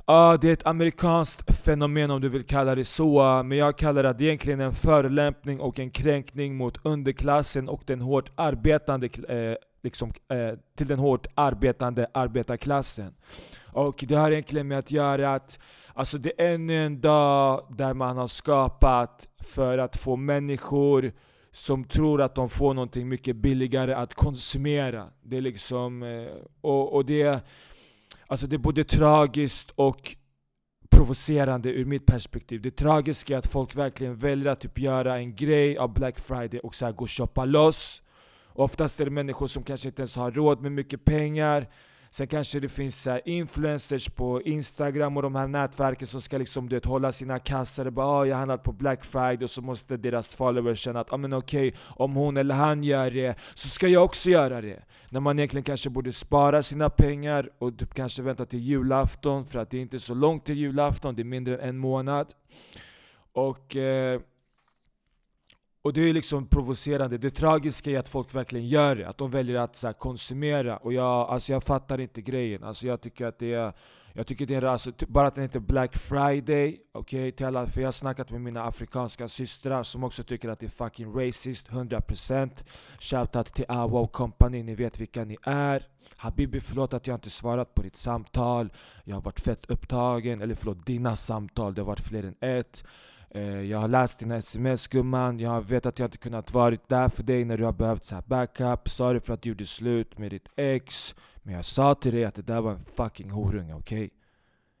Ja, 0.06 0.32
uh, 0.32 0.40
det 0.40 0.48
är 0.48 0.52
ett 0.52 0.66
amerikanskt 0.66 1.64
fenomen 1.64 2.10
om 2.10 2.20
du 2.20 2.28
vill 2.28 2.46
kalla 2.46 2.74
det 2.74 2.84
så, 2.84 3.42
men 3.44 3.58
jag 3.58 3.78
kallar 3.78 4.14
det 4.14 4.24
egentligen 4.24 4.60
en 4.60 4.72
förolämpning 4.72 5.60
och 5.60 5.78
en 5.78 5.90
kränkning 5.90 6.56
mot 6.56 6.86
underklassen 6.86 7.68
och 7.68 7.82
den 7.86 8.00
hårt 8.00 8.30
arbetande, 8.34 9.06
eh, 9.28 9.54
liksom, 9.82 10.12
eh, 10.28 10.58
till 10.76 10.88
den 10.88 10.98
hårt 10.98 11.26
arbetande 11.34 12.06
arbetarklassen. 12.14 13.14
Och 13.72 14.04
det 14.08 14.14
har 14.14 14.30
egentligen 14.30 14.68
med 14.68 14.78
att 14.78 14.90
göra 14.90 15.34
att 15.34 15.58
alltså 15.94 16.18
det 16.18 16.32
är 16.40 16.54
ännu 16.54 16.86
en 16.86 17.00
dag 17.00 17.74
där 17.76 17.94
man 17.94 18.16
har 18.16 18.26
skapat 18.26 19.28
för 19.44 19.78
att 19.78 19.96
få 19.96 20.16
människor 20.16 21.12
som 21.50 21.84
tror 21.84 22.22
att 22.22 22.34
de 22.34 22.48
får 22.48 22.74
någonting 22.74 23.08
mycket 23.08 23.36
billigare 23.36 23.94
att 23.94 24.14
konsumera. 24.14 25.06
Det 25.22 25.36
är 25.36 25.40
liksom, 25.40 26.02
eh, 26.02 26.32
och, 26.60 26.94
och 26.94 27.04
det, 27.04 27.44
alltså 28.26 28.46
det 28.46 28.56
är 28.56 28.58
både 28.58 28.84
tragiskt 28.84 29.70
och 29.70 30.16
provocerande 30.90 31.70
ur 31.70 31.84
mitt 31.84 32.06
perspektiv. 32.06 32.60
Det 32.60 32.70
tragiska 32.70 33.34
är 33.34 33.38
att 33.38 33.46
folk 33.46 33.76
verkligen 33.76 34.16
väljer 34.16 34.52
att 34.52 34.60
typ 34.60 34.78
göra 34.78 35.18
en 35.18 35.36
grej 35.36 35.78
av 35.78 35.94
Black 35.94 36.20
Friday 36.20 36.60
och 36.60 36.74
så 36.74 36.84
här 36.84 36.92
gå 36.92 37.02
och 37.02 37.10
shoppa 37.10 37.44
loss. 37.44 38.02
Oftast 38.58 39.00
är 39.00 39.04
det 39.04 39.10
människor 39.10 39.46
som 39.46 39.62
kanske 39.62 39.88
inte 39.88 40.02
ens 40.02 40.16
har 40.16 40.30
råd 40.30 40.60
med 40.60 40.72
mycket 40.72 41.04
pengar 41.04 41.66
Sen 42.10 42.26
kanske 42.26 42.60
det 42.60 42.68
finns 42.68 43.02
så 43.02 43.20
influencers 43.24 44.08
på 44.08 44.42
Instagram 44.42 45.16
och 45.16 45.22
de 45.22 45.34
här 45.34 45.46
nätverken 45.46 46.06
som 46.06 46.20
ska 46.20 46.38
liksom, 46.38 46.68
du 46.68 46.76
vet, 46.76 46.84
hålla 46.84 47.12
sina 47.12 47.38
kassar 47.38 47.86
och 47.86 47.92
bara 47.92 48.06
ah, 48.06 48.24
jag 48.24 48.34
har 48.34 48.38
handlat 48.38 48.62
på 48.62 48.72
Black 48.72 49.04
Friday 49.04 49.44
och 49.44 49.50
så 49.50 49.62
måste 49.62 49.96
deras 49.96 50.34
followers 50.34 50.78
känna 50.78 51.00
att 51.00 51.12
ah, 51.12 51.16
men 51.16 51.32
okej, 51.32 51.68
okay, 51.68 51.80
om 51.88 52.14
hon 52.14 52.36
eller 52.36 52.54
han 52.54 52.84
gör 52.84 53.10
det 53.10 53.38
så 53.54 53.68
ska 53.68 53.88
jag 53.88 54.04
också 54.04 54.30
göra 54.30 54.60
det. 54.60 54.82
När 55.10 55.20
man 55.20 55.38
egentligen 55.38 55.64
kanske 55.64 55.90
borde 55.90 56.12
spara 56.12 56.62
sina 56.62 56.90
pengar 56.90 57.50
och 57.58 57.78
typ 57.78 57.94
kanske 57.94 58.22
vänta 58.22 58.46
till 58.46 58.60
julafton 58.60 59.46
för 59.46 59.58
att 59.58 59.70
det 59.70 59.76
är 59.76 59.82
inte 59.82 59.98
så 59.98 60.14
långt 60.14 60.44
till 60.44 60.56
julafton, 60.56 61.14
det 61.14 61.22
är 61.22 61.24
mindre 61.24 61.58
än 61.58 61.68
en 61.68 61.78
månad. 61.78 62.26
Och... 63.32 63.76
Eh, 63.76 64.20
och 65.88 65.94
det 65.94 66.08
är 66.08 66.14
liksom 66.14 66.46
provocerande. 66.46 67.18
Det 67.18 67.30
tragiska 67.30 67.90
är 67.90 67.98
att 67.98 68.08
folk 68.08 68.34
verkligen 68.34 68.66
gör 68.68 68.94
det. 68.94 69.08
Att 69.08 69.18
de 69.18 69.30
väljer 69.30 69.60
att 69.60 69.76
så 69.76 69.86
här, 69.86 69.94
konsumera. 69.94 70.76
Och 70.76 70.92
jag, 70.92 71.30
alltså, 71.30 71.52
jag 71.52 71.62
fattar 71.62 72.00
inte 72.00 72.22
grejen. 72.22 72.64
Alltså, 72.64 72.86
jag 72.86 73.00
tycker 73.00 73.26
att 73.26 73.38
det 73.38 73.54
är... 73.54 73.72
Jag 74.12 74.26
tycker 74.26 74.46
det 74.46 74.54
är 74.54 74.62
alltså, 74.62 74.92
typ, 74.92 75.08
bara 75.08 75.26
att 75.26 75.34
den 75.34 75.42
heter 75.42 75.60
Black 75.60 75.96
Friday, 75.96 76.78
okej? 76.92 77.28
Okay, 77.28 77.66
för 77.66 77.80
jag 77.80 77.86
har 77.86 77.92
snackat 77.92 78.30
med 78.30 78.40
mina 78.40 78.64
afrikanska 78.64 79.28
systrar 79.28 79.82
som 79.82 80.04
också 80.04 80.22
tycker 80.22 80.48
att 80.48 80.58
det 80.60 80.66
är 80.66 80.70
fucking 80.70 81.14
racist, 81.14 81.68
100% 81.68 82.50
Shoutout 82.98 83.54
till 83.54 83.64
Awa 83.68 84.00
och 84.00 84.12
Company, 84.12 84.62
ni 84.62 84.74
vet 84.74 85.00
vilka 85.00 85.24
ni 85.24 85.36
är 85.42 85.82
Habibi 86.16 86.60
förlåt 86.60 86.94
att 86.94 87.06
jag 87.06 87.16
inte 87.16 87.30
svarat 87.30 87.74
på 87.74 87.82
ditt 87.82 87.96
samtal 87.96 88.72
Jag 89.04 89.16
har 89.16 89.22
varit 89.22 89.40
fett 89.40 89.70
upptagen, 89.70 90.42
eller 90.42 90.54
förlåt 90.54 90.86
dina 90.86 91.16
samtal, 91.16 91.74
det 91.74 91.80
har 91.80 91.86
varit 91.86 92.08
fler 92.08 92.24
än 92.24 92.34
ett 92.40 92.84
Eh, 93.30 93.62
jag 93.62 93.78
har 93.78 93.88
läst 93.88 94.18
dina 94.18 94.36
sms 94.36 94.88
gumman, 94.88 95.38
jag 95.38 95.68
vet 95.68 95.86
att 95.86 95.98
jag 95.98 96.06
inte 96.06 96.18
kunnat 96.18 96.54
vara 96.54 96.76
där 96.86 97.08
för 97.08 97.22
dig 97.22 97.44
när 97.44 97.58
du 97.58 97.64
har 97.64 97.72
behövt 97.72 98.04
så 98.04 98.22
backup 98.26 98.88
Sorry 98.88 99.20
för 99.20 99.34
att 99.34 99.42
du 99.42 99.48
gjorde 99.48 99.66
slut 99.66 100.18
med 100.18 100.30
ditt 100.30 100.48
ex 100.56 101.14
Men 101.42 101.54
jag 101.54 101.64
sa 101.64 101.94
till 101.94 102.12
dig 102.12 102.24
att 102.24 102.34
det 102.34 102.42
där 102.42 102.60
var 102.60 102.72
en 102.72 102.84
fucking 102.96 103.30
horunge, 103.30 103.74
okej? 103.74 104.04
Okay? 104.04 104.10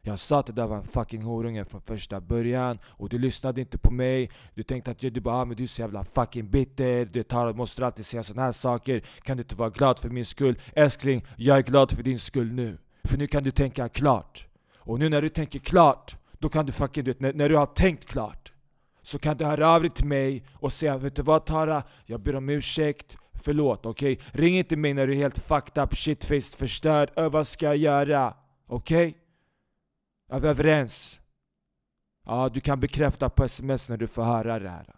Jag 0.02 0.18
sa 0.18 0.40
att 0.40 0.46
det 0.46 0.52
där 0.52 0.66
var 0.66 0.76
en 0.76 0.84
fucking 0.84 1.22
horunge 1.22 1.64
från 1.64 1.80
första 1.80 2.20
början 2.20 2.78
och 2.86 3.08
du 3.08 3.18
lyssnade 3.18 3.60
inte 3.60 3.78
på 3.78 3.92
mig 3.92 4.30
Du 4.54 4.62
tänkte 4.62 4.90
att 4.90 4.98
du 4.98 5.20
bara 5.20 5.34
ah, 5.34 5.44
men 5.44 5.56
du 5.56 5.62
är 5.62 5.66
så 5.66 5.82
jävla 5.82 6.04
fucking 6.04 6.50
bitter 6.50 7.04
Du 7.04 7.22
tar, 7.22 7.52
måste 7.52 7.86
alltid 7.86 8.06
säga 8.06 8.22
sådana 8.22 8.42
här 8.42 8.52
saker 8.52 9.02
Kan 9.22 9.36
du 9.36 9.42
inte 9.42 9.56
vara 9.56 9.70
glad 9.70 9.98
för 9.98 10.08
min 10.08 10.24
skull? 10.24 10.58
Älskling, 10.72 11.24
jag 11.36 11.58
är 11.58 11.62
glad 11.62 11.92
för 11.92 12.02
din 12.02 12.18
skull 12.18 12.52
nu 12.52 12.78
För 13.04 13.18
nu 13.18 13.26
kan 13.26 13.42
du 13.44 13.50
tänka 13.50 13.88
klart 13.88 14.46
Och 14.76 14.98
nu 14.98 15.08
när 15.08 15.22
du 15.22 15.28
tänker 15.28 15.58
klart 15.58 16.16
då 16.38 16.48
kan 16.48 16.66
du 16.66 16.72
fucking, 16.72 17.04
du 17.04 17.10
vet, 17.10 17.20
när, 17.20 17.32
när 17.32 17.48
du 17.48 17.56
har 17.56 17.66
tänkt 17.66 18.04
klart 18.04 18.52
så 19.02 19.18
kan 19.18 19.36
du 19.36 19.44
höra 19.44 19.68
av 19.68 19.80
dig 19.80 19.90
till 19.90 20.06
mig 20.06 20.44
och 20.54 20.72
säga 20.72 20.98
Vet 20.98 21.16
du 21.16 21.22
vad 21.22 21.46
Tara? 21.46 21.82
Jag 22.06 22.20
ber 22.20 22.36
om 22.36 22.48
ursäkt, 22.48 23.16
förlåt, 23.32 23.86
okej? 23.86 24.12
Okay? 24.12 24.42
Ring 24.42 24.58
inte 24.58 24.76
mig 24.76 24.94
när 24.94 25.06
du 25.06 25.12
är 25.12 25.16
helt 25.16 25.38
fucked 25.38 25.84
up, 25.84 25.94
shitfaced, 25.94 26.58
förstörd, 26.58 27.10
ö, 27.16 27.28
vad 27.28 27.46
ska 27.46 27.66
jag 27.66 27.76
göra? 27.76 28.34
Okej? 28.66 29.08
Okay? 29.08 29.20
Är 30.36 30.40
vi 30.40 30.48
överens? 30.48 31.20
Ja, 32.26 32.48
du 32.48 32.60
kan 32.60 32.80
bekräfta 32.80 33.30
på 33.30 33.44
sms 33.44 33.90
när 33.90 33.96
du 33.96 34.06
får 34.06 34.22
höra 34.22 34.58
det 34.58 34.68
här 34.68 34.97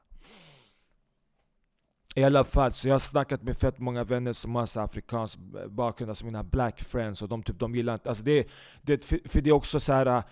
i 2.15 2.25
alla 2.25 2.45
fall, 2.45 2.73
så 2.73 2.89
jag 2.89 2.95
har 2.95 2.99
snackat 2.99 3.43
med 3.43 3.57
fett 3.57 3.79
många 3.79 4.05
vänner 4.05 4.33
som 4.33 4.55
har 4.55 4.79
afrikansk 4.79 5.39
bakgrund, 5.69 6.11
alltså 6.11 6.25
mina 6.25 6.45
black 6.45 6.83
friends 6.83 7.23
och 7.23 7.29
de, 7.29 7.43
typ, 7.43 7.59
de 7.59 7.75
gillar 7.75 7.95
inte, 7.95 8.09
alltså 8.09 8.25
det, 8.25 8.49
det, 8.83 9.05
för 9.05 9.41
det 9.41 9.51
är 9.51 9.55
också 9.55 9.81
så 9.81 9.93
här, 9.93 10.07
äh, 10.07 10.23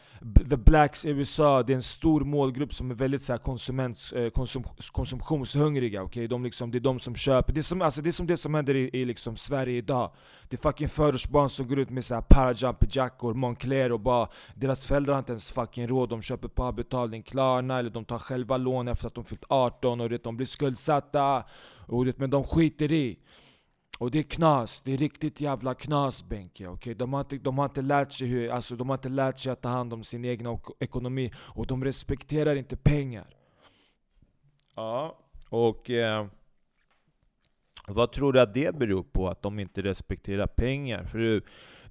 the 0.51 0.57
blacks 0.57 1.05
i 1.05 1.11
USA, 1.11 1.63
det 1.63 1.73
är 1.73 1.75
en 1.75 1.83
stor 1.83 2.21
målgrupp 2.21 2.75
som 2.75 2.91
är 2.91 2.95
väldigt 2.95 3.23
så 3.23 3.33
här, 3.33 3.39
konsument, 3.39 4.13
eh, 4.17 4.29
konsum, 4.31 4.65
konsumtionshungriga, 4.93 6.03
okay? 6.03 6.27
de 6.27 6.45
liksom, 6.45 6.71
det 6.71 6.79
är 6.79 6.81
de 6.81 6.99
som 6.99 7.15
köper, 7.15 7.53
det 7.53 7.61
är 7.61 7.63
som, 7.63 7.83
alltså, 7.83 8.03
det, 8.03 8.11
är 8.11 8.13
som 8.13 8.27
det 8.27 8.37
som 8.37 8.55
händer 8.55 8.75
i, 8.75 8.91
i 8.93 9.05
liksom 9.05 9.37
Sverige 9.37 9.79
idag 9.79 10.13
det 10.49 10.57
är 10.57 10.61
fucking 10.61 10.89
förortsbarn 10.89 11.49
som 11.49 11.69
går 11.69 11.79
ut 11.79 11.91
med 11.91 12.05
så 12.05 12.15
här 12.15 12.23
parajumper-jackor, 12.23 13.35
Moncler 13.35 13.93
och 13.93 14.01
bara 14.01 14.29
Deras 14.55 14.87
föräldrar 14.87 15.15
har 15.15 15.19
inte 15.19 15.33
ens 15.33 15.51
fucking 15.51 15.89
råd, 15.89 16.09
de 16.09 16.23
köper 16.23 16.49
på 16.49 16.65
avbetalning 16.65 17.23
Klarna 17.23 17.79
eller 17.79 17.91
de 17.91 18.05
tar 18.05 18.19
själva 18.19 18.57
lån 18.57 18.89
efter 18.89 19.07
att 19.07 19.15
de 19.15 19.25
fyllt 19.25 19.45
18 19.49 20.01
och 20.01 20.09
det, 20.09 20.25
de 20.25 20.37
blir 20.37 20.47
skuldsatta 20.47 21.45
ordet, 21.89 22.19
men 22.19 22.31
de 22.31 22.45
skiter 22.45 22.93
i. 22.93 23.19
Och 23.99 24.11
det 24.11 24.19
är 24.19 24.23
knas, 24.23 24.83
det 24.83 24.93
är 24.93 24.97
riktigt 24.97 25.41
jävla 25.41 25.75
knas 25.75 26.29
Benke. 26.29 26.69
Okay? 26.69 26.95
De, 26.95 27.13
har 27.13 27.21
inte, 27.21 27.37
de 27.39 27.59
har 27.59 27.65
inte 27.65 27.83
lärt 27.83 28.13
sig 28.13 28.29
hur, 28.29 28.51
alltså 28.51 28.77
de 28.77 28.89
har 28.89 28.97
inte 28.97 29.09
lärt 29.09 29.39
sig 29.39 29.53
att 29.53 29.63
ta 29.63 29.69
hand 29.69 29.93
om 29.93 30.03
sin 30.03 30.25
egen 30.25 30.59
ekonomi 30.81 31.33
och 31.37 31.67
de 31.67 31.85
respekterar 31.85 32.57
inte 32.57 32.77
pengar. 32.77 33.27
Ja, 34.77 35.19
och 35.49 35.91
eh, 35.91 36.27
vad 37.95 38.13
tror 38.13 38.33
du 38.33 38.41
att 38.41 38.55
det 38.55 38.75
beror 38.75 39.03
på? 39.03 39.29
Att 39.29 39.43
de 39.43 39.59
inte 39.59 39.83
respekterar 39.83 40.47
pengar? 40.47 41.05
För 41.05 41.19
du, 41.19 41.43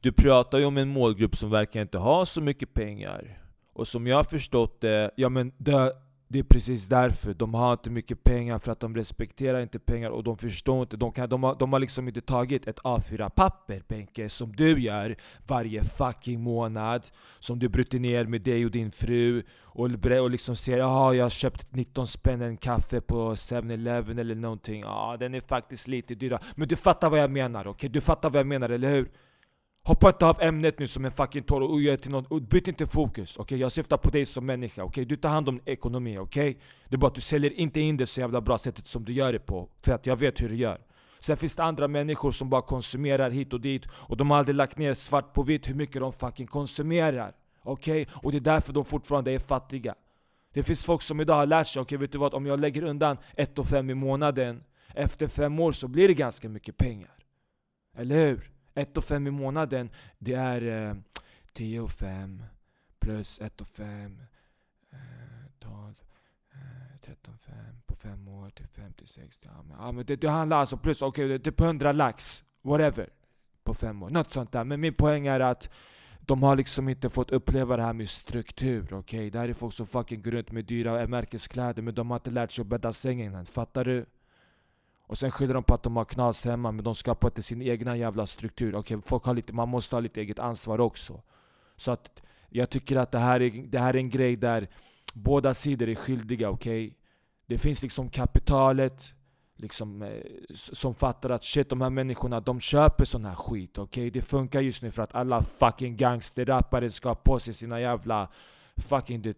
du 0.02 0.12
pratar 0.12 0.58
ju 0.58 0.66
om 0.66 0.78
en 0.78 0.90
målgrupp 0.90 1.36
som 1.36 1.50
verkar 1.50 1.82
inte 1.82 1.98
ha 1.98 2.26
så 2.26 2.42
mycket 2.42 2.74
pengar. 2.74 3.42
Och 3.74 3.88
som 3.88 4.08
jag 4.08 4.18
har 4.18 4.24
förstått 4.24 4.82
det, 4.82 5.12
ja 5.16 5.30
men 5.30 5.52
det, 5.58 5.94
det 6.30 6.40
är 6.40 6.44
precis 6.44 6.88
därför, 6.88 7.34
de 7.34 7.54
har 7.54 7.72
inte 7.72 7.90
mycket 7.90 8.24
pengar 8.24 8.60
för 8.60 8.72
att 8.72 8.80
de 8.80 8.96
respekterar 8.96 9.62
inte 9.62 9.80
pengar 9.80 10.10
och 10.10 10.24
de 10.24 10.38
förstår 10.38 10.82
inte, 10.82 10.98
de, 10.98 11.12
kan, 11.12 11.30
de, 11.30 11.44
har, 11.44 11.56
de 11.56 11.74
har 11.74 11.80
liksom 11.80 12.08
inte 12.08 12.22
tagit 12.22 12.68
ett 12.68 12.80
A4-papper 12.80 13.84
Benke, 13.88 14.30
som 14.30 14.56
du 14.56 14.80
gör 14.80 15.16
varje 15.48 15.84
fucking 15.84 16.42
månad 16.42 17.06
Som 17.40 17.60
du 17.60 17.70
bryter 17.70 18.00
ner 18.00 18.26
med 18.26 18.42
dig 18.42 18.66
och 18.66 18.72
din 18.72 18.92
fru 18.92 19.44
och, 19.64 19.90
och 20.22 20.30
liksom 20.30 20.56
säger 20.56 20.78
jaha 20.78 21.14
jag 21.14 21.26
har 21.26 21.30
köpt 21.30 21.76
19 21.76 22.08
spänn 22.08 22.42
en 22.42 22.58
kaffe 22.58 23.02
på 23.02 23.36
7-Eleven 23.36 24.20
eller 24.20 24.36
någonting 24.36 24.82
Ja 24.82 25.18
den 25.20 25.34
är 25.34 25.42
faktiskt 25.42 25.88
lite 25.88 26.16
dyrare 26.16 26.42
Men 26.56 26.68
du 26.68 26.76
fattar 26.76 27.10
vad 27.10 27.20
jag 27.20 27.32
menar 27.32 27.62
okej? 27.62 27.72
Okay? 27.72 27.90
Du 27.90 28.02
fattar 28.02 28.30
vad 28.30 28.40
jag 28.40 28.48
menar, 28.48 28.70
eller 28.70 28.90
hur? 28.90 29.10
Hoppa 29.88 30.10
inte 30.10 30.26
av 30.26 30.42
ämnet 30.42 30.80
nu 30.80 30.88
som 30.88 31.06
en 31.06 31.12
fucking 31.12 31.44
torr 31.44 31.62
och 31.62 31.82
gör 31.82 31.98
till 31.98 32.12
något, 32.12 32.50
byt 32.50 32.68
inte 32.68 32.88
fokus. 32.88 33.38
Okej? 33.38 33.44
Okay? 33.44 33.58
Jag 33.58 33.72
syftar 33.72 33.98
på 33.98 34.10
dig 34.10 34.26
som 34.26 34.46
människa. 34.46 34.84
Okej? 34.84 34.90
Okay? 34.90 35.06
Du 35.06 35.16
tar 35.16 35.30
hand 35.30 35.50
om 35.50 35.62
ekonomi. 35.66 36.18
Okej? 36.18 36.50
Okay? 36.50 36.62
Det 36.90 36.96
är 36.96 36.98
bara 36.98 37.08
att 37.08 37.16
du 37.16 37.22
säljer 37.22 37.54
inte 37.54 37.82
in 37.82 37.98
det 37.98 38.06
så 38.06 38.22
jävla 38.22 38.42
bra 38.42 38.58
sättet 38.58 38.88
som 38.88 39.06
du 39.06 39.14
gör 39.14 39.34
det 39.34 39.40
på. 39.40 39.70
För 39.82 39.92
att 39.94 40.06
jag 40.06 40.18
vet 40.18 40.42
hur 40.42 40.50
du 40.50 40.56
gör. 40.56 40.82
Sen 41.20 41.38
finns 41.38 41.56
det 41.56 41.64
andra 41.64 41.88
människor 41.88 42.32
som 42.32 42.50
bara 42.50 42.62
konsumerar 42.62 43.30
hit 43.30 43.54
och 43.54 43.62
dit 43.62 43.86
och 43.92 44.18
de 44.18 44.32
har 44.32 44.38
aldrig 44.38 44.56
lagt 44.56 44.78
ner 44.78 44.94
svart 44.94 45.34
på 45.34 45.44
vitt 45.44 45.70
hur 45.70 45.76
mycket 45.76 46.02
de 46.02 46.14
fucking 46.14 46.48
konsumerar. 46.48 47.34
Okej? 47.64 48.02
Okay? 48.02 48.14
Och 48.24 48.32
det 48.32 48.38
är 48.38 48.42
därför 48.42 48.74
de 48.74 48.86
fortfarande 48.86 49.32
är 49.32 49.40
fattiga. 49.40 49.96
Det 50.54 50.64
finns 50.64 50.86
folk 50.86 51.02
som 51.02 51.22
idag 51.22 51.36
har 51.36 51.46
lärt 51.46 51.68
sig, 51.68 51.82
okej 51.82 51.96
okay, 51.96 51.98
vet 51.98 52.12
du 52.12 52.18
vad? 52.18 52.34
Om 52.34 52.46
jag 52.46 52.60
lägger 52.60 52.84
undan 52.84 53.18
1 53.36 53.60
5 53.70 53.90
i 53.90 53.94
månaden 53.94 54.64
Efter 54.96 55.28
fem 55.28 55.60
år 55.60 55.72
så 55.72 55.88
blir 55.88 56.08
det 56.08 56.14
ganska 56.14 56.50
mycket 56.50 56.78
pengar. 56.78 57.14
Eller 57.98 58.26
hur? 58.26 58.57
1 58.78 58.98
och 58.98 59.04
5 59.04 59.28
i 59.28 59.32
månaden, 59.32 59.90
det 60.18 60.34
är 60.34 60.90
eh, 60.90 60.96
10 61.54 61.80
och 61.80 61.92
5 61.92 62.44
plus 63.00 63.42
1 63.42 63.62
och 63.62 63.68
5, 63.68 64.22
eh, 64.92 64.98
12, 65.60 65.96
eh, 66.54 67.00
13, 67.06 67.38
5 67.38 67.56
på 67.86 67.96
5 67.96 68.28
år 68.28 68.50
till 68.50 68.68
50, 68.68 69.08
60. 69.08 69.48
Ja, 69.52 69.64
men, 69.64 69.78
ja, 69.80 69.92
men 69.92 70.06
det, 70.06 70.16
det 70.16 70.30
handlar 70.30 70.58
alltså 70.58 70.78
plus, 70.78 71.02
okej, 71.02 71.26
okay, 71.26 71.38
det 71.38 71.50
är 71.50 71.52
på 71.52 71.66
100 71.66 71.92
lax, 71.92 72.44
whatever, 72.62 73.10
på 73.64 73.74
5 73.74 74.04
år. 74.04 74.10
Något 74.10 74.32
sånt 74.32 74.52
där. 74.52 74.64
Men 74.64 74.82
min 74.82 74.94
poäng 74.94 75.28
är 75.28 75.40
att 75.40 75.70
de 76.20 76.44
har 76.44 76.56
liksom 76.56 76.90
inte 76.90 77.10
fått 77.10 77.32
uppleva 77.32 77.78
det 77.78 77.84
här 77.84 77.94
med 77.94 78.10
struktur, 78.10 78.84
okej? 78.84 79.00
Okay? 79.00 79.30
Det 79.30 79.40
här 79.40 79.50
är 79.50 79.54
folk 79.54 79.74
som 79.74 79.88
fucking 79.88 80.22
går 80.22 80.32
runt 80.32 80.52
med 80.52 80.66
dyra 80.66 81.08
märkeskläder 81.08 81.82
men 81.82 81.96
de 81.96 82.10
har 82.10 82.18
inte 82.18 82.32
lärt 82.32 82.52
sig 82.52 82.62
att 82.62 82.68
bädda 82.68 82.94
sängen 82.94 83.36
än, 83.36 83.46
fattar 83.46 83.86
du? 83.86 84.06
Och 85.08 85.18
sen 85.18 85.32
skyller 85.32 85.54
de 85.54 85.64
på 85.64 85.74
att 85.74 85.84
de 85.84 85.96
har 85.98 86.06
knas 86.06 86.46
hemma, 86.46 86.72
men 86.72 86.84
de 86.84 86.96
skapar 86.96 87.28
inte 87.28 87.44
sin 87.44 87.62
egna 87.62 87.98
jävla 87.98 88.26
struktur. 88.26 88.76
Okej, 88.76 88.98
folk 89.06 89.24
har 89.24 89.34
lite, 89.34 89.54
man 89.54 89.70
måste 89.70 89.96
ha 89.96 90.02
lite 90.02 90.22
eget 90.22 90.40
ansvar 90.40 90.80
också. 90.80 91.22
Så 91.76 91.92
att 91.92 92.24
Jag 92.50 92.70
tycker 92.70 92.96
att 92.96 93.12
det 93.12 93.20
här 93.20 93.42
är, 93.42 93.68
det 93.68 93.80
här 93.80 93.94
är 93.94 93.98
en 93.98 94.10
grej 94.10 94.36
där 94.36 94.70
båda 95.14 95.54
sidor 95.54 95.90
är 95.90 95.96
skyldiga, 95.96 96.50
okej? 96.50 96.86
Okay? 96.88 96.98
Det 97.48 97.58
finns 97.58 97.84
liksom 97.84 98.10
kapitalet, 98.10 99.14
liksom, 99.56 100.02
eh, 100.02 100.10
som 100.54 100.94
fattar 100.94 101.30
att 101.30 101.44
shit 101.44 101.70
de 101.70 101.82
här 101.82 101.90
människorna 101.90 102.40
de 102.40 102.60
köper 102.60 103.06
sån 103.06 103.26
här 103.26 103.36
skit. 103.36 103.78
Okay? 103.78 104.10
Det 104.10 104.22
funkar 104.22 104.62
just 104.62 104.84
nu 104.84 104.92
för 104.92 105.04
att 105.04 105.16
alla 105.16 105.44
fucking 105.44 105.98
gangsterrappare 105.98 106.90
ska 106.90 107.10
ha 107.10 107.16
på 107.16 107.40
sig 107.40 107.54
sina 107.54 107.82
jävla 107.82 108.30
fucking 108.78 109.22
det, 109.22 109.38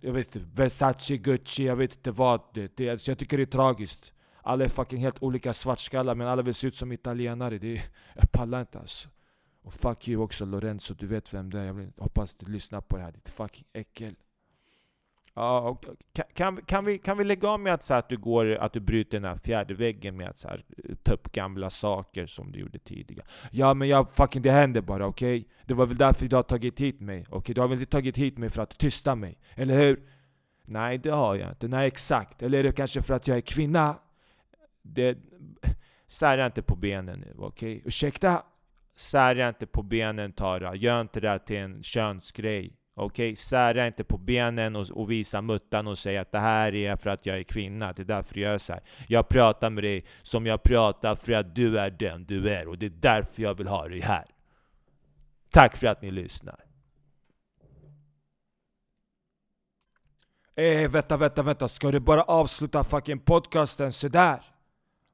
jag 0.00 0.12
vet 0.12 0.36
inte, 0.36 0.48
Versace, 0.54 1.16
Gucci, 1.16 1.66
jag 1.66 1.76
vet 1.76 1.94
inte 1.94 2.10
vad. 2.10 2.40
Det, 2.54 2.76
det, 2.76 2.90
alltså 2.90 3.10
jag 3.10 3.18
tycker 3.18 3.36
det 3.36 3.42
är 3.42 3.46
tragiskt. 3.46 4.12
Alla 4.46 4.64
är 4.64 4.68
fucking 4.68 4.98
helt 4.98 5.22
olika 5.22 5.52
svartskallar 5.52 6.14
men 6.14 6.26
alla 6.26 6.42
vill 6.42 6.54
se 6.54 6.66
ut 6.66 6.74
som 6.74 6.92
italienare. 6.92 7.58
Det 7.58 7.76
är, 7.76 7.82
jag 8.14 8.32
pallar 8.32 8.60
inte 8.60 8.78
alltså. 8.78 9.08
Och 9.62 9.74
fuck 9.74 10.08
you 10.08 10.22
också 10.22 10.44
Lorenzo, 10.44 10.94
du 10.94 11.06
vet 11.06 11.34
vem 11.34 11.50
det 11.50 11.60
är. 11.60 11.64
Jag 11.64 11.74
vill, 11.74 11.92
hoppas 11.96 12.34
du 12.34 12.52
lyssnar 12.52 12.80
på 12.80 12.96
det 12.96 13.02
här, 13.02 13.12
ditt 13.12 13.28
fucking 13.28 13.64
äckel. 13.72 14.14
Ja, 15.34 15.80
kan, 16.34 16.56
kan, 16.56 16.84
vi, 16.84 16.98
kan 16.98 17.18
vi 17.18 17.24
lägga 17.24 17.48
av 17.48 17.60
med 17.60 17.74
att, 17.74 17.82
så 17.82 17.94
att, 17.94 18.08
du 18.08 18.16
går, 18.16 18.54
att 18.54 18.72
du 18.72 18.80
bryter 18.80 19.20
den 19.20 19.30
här 19.30 19.36
fjärde 19.36 19.74
väggen 19.74 20.16
med 20.16 20.28
att 20.28 20.38
så 20.38 20.48
här, 20.48 20.64
eh, 20.84 20.94
ta 21.02 21.12
upp 21.12 21.32
gamla 21.32 21.70
saker 21.70 22.26
som 22.26 22.52
du 22.52 22.58
gjorde 22.58 22.78
tidigare? 22.78 23.26
Ja 23.50 23.74
men 23.74 23.88
jag, 23.88 24.10
fucking 24.10 24.42
det 24.42 24.50
händer 24.50 24.80
bara, 24.80 25.06
okej? 25.06 25.36
Okay? 25.36 25.50
Det 25.64 25.74
var 25.74 25.86
väl 25.86 25.96
därför 25.96 26.26
du 26.26 26.36
har 26.36 26.42
tagit 26.42 26.80
hit 26.80 27.00
mig? 27.00 27.20
Okej? 27.28 27.38
Okay? 27.38 27.54
Du 27.54 27.60
har 27.60 27.68
väl 27.68 27.78
inte 27.78 27.90
tagit 27.90 28.16
hit 28.16 28.38
mig 28.38 28.50
för 28.50 28.62
att 28.62 28.78
tysta 28.78 29.14
mig? 29.14 29.38
Eller 29.54 29.78
hur? 29.78 30.02
Nej, 30.64 30.98
det 30.98 31.10
har 31.10 31.34
jag 31.34 31.50
inte. 31.50 31.68
Nej, 31.68 31.86
exakt. 31.86 32.42
Eller 32.42 32.58
är 32.58 32.62
det 32.62 32.72
kanske 32.72 33.02
för 33.02 33.14
att 33.14 33.28
jag 33.28 33.36
är 33.36 33.40
kvinna? 33.40 33.96
Det... 34.94 35.18
Sära 36.06 36.46
inte 36.46 36.62
på 36.62 36.76
benen 36.76 37.20
nu, 37.20 37.34
okej? 37.38 37.76
Okay? 37.76 37.82
Ursäkta? 37.84 38.42
Sära 38.96 39.48
inte 39.48 39.66
på 39.66 39.82
benen 39.82 40.32
Tara. 40.32 40.74
Gör 40.74 41.00
inte 41.00 41.20
det 41.20 41.28
här 41.28 41.38
till 41.38 41.56
en 41.56 41.82
könsgrej. 41.82 42.76
Okej, 42.98 43.26
okay? 43.28 43.36
sära 43.36 43.86
inte 43.86 44.04
på 44.04 44.18
benen 44.18 44.76
och, 44.76 44.90
och, 44.90 45.10
visa 45.10 45.42
muttan 45.42 45.86
och 45.86 45.98
säga 45.98 46.20
att 46.20 46.32
det 46.32 46.38
här 46.38 46.74
är 46.74 46.96
för 46.96 47.10
att 47.10 47.26
jag 47.26 47.38
är 47.38 47.42
kvinna, 47.42 47.92
det 47.92 48.02
är 48.02 48.04
därför 48.04 48.40
jag 48.40 48.50
gör 48.50 48.58
så 48.58 48.72
här. 48.72 48.82
Jag 49.08 49.28
pratar 49.28 49.70
med 49.70 49.84
dig 49.84 50.04
som 50.22 50.46
jag 50.46 50.62
pratar 50.62 51.14
för 51.14 51.32
att 51.32 51.54
du 51.54 51.78
är 51.78 51.90
den 51.90 52.24
du 52.24 52.50
är 52.50 52.68
och 52.68 52.78
det 52.78 52.86
är 52.86 52.90
därför 52.90 53.42
jag 53.42 53.54
vill 53.54 53.68
ha 53.68 53.88
dig 53.88 54.00
här. 54.00 54.24
Tack 55.50 55.76
för 55.76 55.86
att 55.86 56.02
ni 56.02 56.10
lyssnar. 56.10 56.64
Eh, 60.54 60.90
vänta, 60.90 61.16
vänta, 61.16 61.42
vänta. 61.42 61.68
Ska 61.68 61.90
du 61.90 62.00
bara 62.00 62.22
avsluta 62.22 62.84
fucking 62.84 63.18
podcasten 63.18 63.92
sådär? 63.92 64.55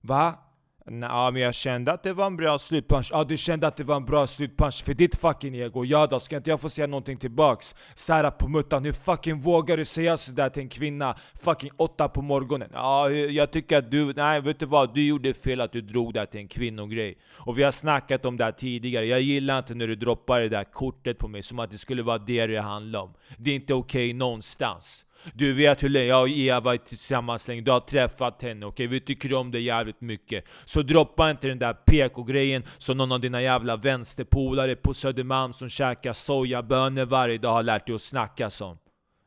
Va? 0.03 0.39
Nej, 0.87 1.33
men 1.33 1.43
jag 1.43 1.55
kände 1.55 1.93
att 1.93 2.03
det 2.03 2.13
var 2.13 2.27
en 2.27 2.37
bra 2.37 2.59
slutpunch. 2.59 3.09
Ja, 3.13 3.25
du 3.25 3.37
kände 3.37 3.67
att 3.67 3.77
det 3.77 3.85
var 3.85 3.97
en 3.97 4.05
bra 4.05 4.27
slutpunch 4.27 4.85
för 4.85 4.95
ditt 4.95 5.17
fucking 5.17 5.57
ego. 5.57 5.85
Ja 5.85 6.07
då, 6.07 6.21
ska 6.21 6.37
inte 6.37 6.51
jag 6.51 6.61
få 6.61 6.69
säga 6.69 6.87
någonting 6.87 7.17
tillbaks? 7.17 7.75
Sära 7.95 8.31
på 8.31 8.49
muttan, 8.49 8.85
hur 8.85 8.93
fucking 8.93 9.41
vågar 9.41 9.77
du 9.77 9.85
säga 9.85 10.17
sådär 10.17 10.49
till 10.49 10.63
en 10.63 10.69
kvinna? 10.69 11.15
Fucking 11.35 11.71
åtta 11.77 12.09
på 12.09 12.23
morgonen. 12.23 12.71
Ja, 12.73 13.11
jag 13.11 13.51
tycker 13.51 13.79
att 13.79 13.91
du... 13.91 14.13
Nej, 14.17 14.41
vet 14.41 14.61
du 14.61 14.67
vad? 14.67 14.95
Du 14.95 15.07
gjorde 15.07 15.35
fel 15.35 15.61
att 15.61 15.73
du 15.73 15.81
drog 15.81 16.15
det 16.15 16.27
till 16.27 16.41
en 16.41 16.49
kvinnogrej. 16.49 17.19
Och 17.39 17.59
vi 17.59 17.63
har 17.63 17.71
snackat 17.71 18.25
om 18.25 18.37
det 18.37 18.45
här 18.45 18.53
tidigare. 18.53 19.07
Jag 19.07 19.21
gillar 19.21 19.59
inte 19.59 19.75
när 19.75 19.87
du 19.87 19.97
droppar 19.97 20.41
det 20.41 20.49
där 20.49 20.65
kortet 20.65 21.19
på 21.19 21.29
mig 21.29 21.43
som 21.43 21.59
att 21.59 21.71
det 21.71 21.79
skulle 21.79 22.03
vara 22.03 22.19
det 22.19 22.47
det 22.47 22.61
handlar 22.61 23.01
om. 23.01 23.15
Det 23.37 23.51
är 23.51 23.55
inte 23.55 23.75
okej 23.75 24.09
okay 24.09 24.19
någonstans. 24.19 25.05
Du 25.35 25.53
vet 25.53 25.83
hur 25.83 25.89
länge 25.89 26.07
jag 26.07 26.23
och 26.23 26.29
Eva 26.29 26.61
varit 26.61 26.87
tillsammans 26.87 27.49
länge, 27.49 27.61
du 27.61 27.71
har 27.71 27.81
träffat 27.81 28.43
henne, 28.43 28.67
okej? 28.67 28.87
Okay? 28.87 28.87
Vi 28.87 29.01
tycker 29.01 29.35
om 29.35 29.51
dig 29.51 29.63
jävligt 29.63 30.01
mycket. 30.01 30.45
Så 30.65 30.83
droppa 30.83 31.31
inte 31.31 31.49
den 31.49 31.59
där 31.59 31.73
PK-grejen 31.73 32.63
som 32.79 32.97
någon 32.97 33.13
av 33.13 33.21
dina 33.21 33.43
jävla 33.43 33.77
vänsterpolare 33.77 34.77
på 34.77 34.95
Södermalm 34.95 35.53
som 35.53 35.69
käkar 35.69 36.13
sojabönor 36.13 37.07
varje 37.07 37.39
dag 37.39 37.53
har 37.53 37.63
lärt 37.63 37.87
dig 37.87 37.95
att 37.95 38.03
snacka 38.03 38.51
som. 38.51 38.79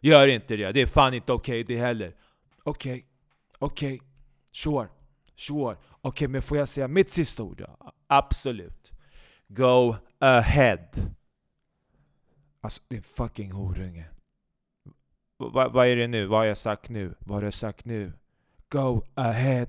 Gör 0.01 0.27
inte 0.27 0.55
det, 0.55 0.71
det 0.71 0.81
är 0.81 0.85
fan 0.85 1.13
inte 1.13 1.33
okej 1.33 1.61
okay 1.61 1.75
det 1.75 1.81
heller. 1.81 2.13
Okej, 2.63 2.91
okay. 2.91 3.03
okej, 3.59 3.95
okay. 3.95 4.07
sure, 4.51 4.87
sure. 5.35 5.57
Okej, 5.57 5.77
okay, 6.01 6.27
men 6.27 6.41
får 6.41 6.57
jag 6.57 6.67
säga 6.67 6.87
mitt 6.87 7.11
sista 7.11 7.43
ord? 7.43 7.65
Absolut. 8.07 8.91
Go 9.47 9.95
ahead. 10.19 10.87
Alltså, 12.61 12.81
din 12.89 13.03
fucking 13.03 13.51
horunge 13.51 14.05
vad, 15.37 15.73
vad 15.73 15.87
är 15.87 15.95
det 15.95 16.07
nu? 16.07 16.25
Vad 16.25 16.39
har 16.39 16.45
jag 16.45 16.57
sagt 16.57 16.89
nu? 16.89 17.15
Vad 17.19 17.37
har 17.37 17.43
jag 17.43 17.53
sagt 17.53 17.85
nu? 17.85 18.13
Go 18.69 19.03
ahead. 19.13 19.67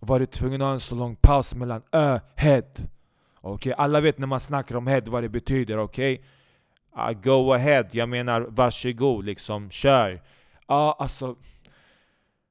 Var 0.00 0.18
du 0.18 0.26
tvungen 0.26 0.62
att 0.62 0.66
ha 0.66 0.72
en 0.72 0.80
så 0.80 0.94
lång 0.94 1.16
paus 1.16 1.54
mellan 1.54 1.82
ö-head? 1.92 2.70
Okej, 3.40 3.72
okay? 3.72 3.72
alla 3.72 4.00
vet 4.00 4.18
när 4.18 4.26
man 4.26 4.40
snackar 4.40 4.76
om 4.76 4.86
head 4.86 5.02
vad 5.06 5.22
det 5.22 5.28
betyder, 5.28 5.78
okej? 5.78 6.24
Okay? 6.92 7.14
Uh, 7.14 7.20
go 7.22 7.52
ahead, 7.52 7.88
jag 7.92 8.08
menar 8.08 8.40
varsågod 8.40 9.24
liksom, 9.24 9.70
kör. 9.70 10.22
Ja, 10.66 10.96
uh, 10.98 11.02
alltså... 11.02 11.36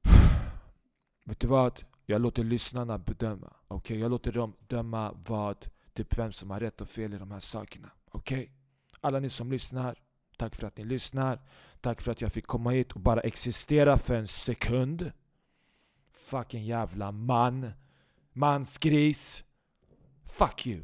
vet 1.24 1.40
du 1.40 1.46
vad? 1.46 1.82
Jag 2.06 2.20
låter 2.20 2.44
lyssnarna 2.44 2.98
bedöma. 2.98 3.52
Okej, 3.68 3.76
okay? 3.76 3.98
jag 3.98 4.10
låter 4.10 4.32
dem 4.32 4.56
döma 4.66 5.14
vad, 5.26 5.66
typ 5.94 6.18
vem 6.18 6.32
som 6.32 6.50
har 6.50 6.60
rätt 6.60 6.80
och 6.80 6.88
fel 6.88 7.14
i 7.14 7.18
de 7.18 7.30
här 7.30 7.38
sakerna. 7.38 7.90
Okej? 8.10 8.38
Okay? 8.38 8.50
Alla 9.00 9.20
ni 9.20 9.28
som 9.28 9.50
lyssnar, 9.50 9.98
tack 10.36 10.54
för 10.54 10.66
att 10.66 10.76
ni 10.76 10.84
lyssnar. 10.84 11.40
Tack 11.80 12.00
för 12.00 12.12
att 12.12 12.20
jag 12.20 12.32
fick 12.32 12.46
komma 12.46 12.70
hit 12.70 12.92
och 12.92 13.00
bara 13.00 13.20
existera 13.20 13.98
för 13.98 14.14
en 14.14 14.26
sekund. 14.26 15.12
Fucking 16.12 16.64
jävla 16.64 17.12
man. 17.12 17.70
Mansgris. 18.32 19.44
Fuck 20.24 20.66
you. 20.66 20.82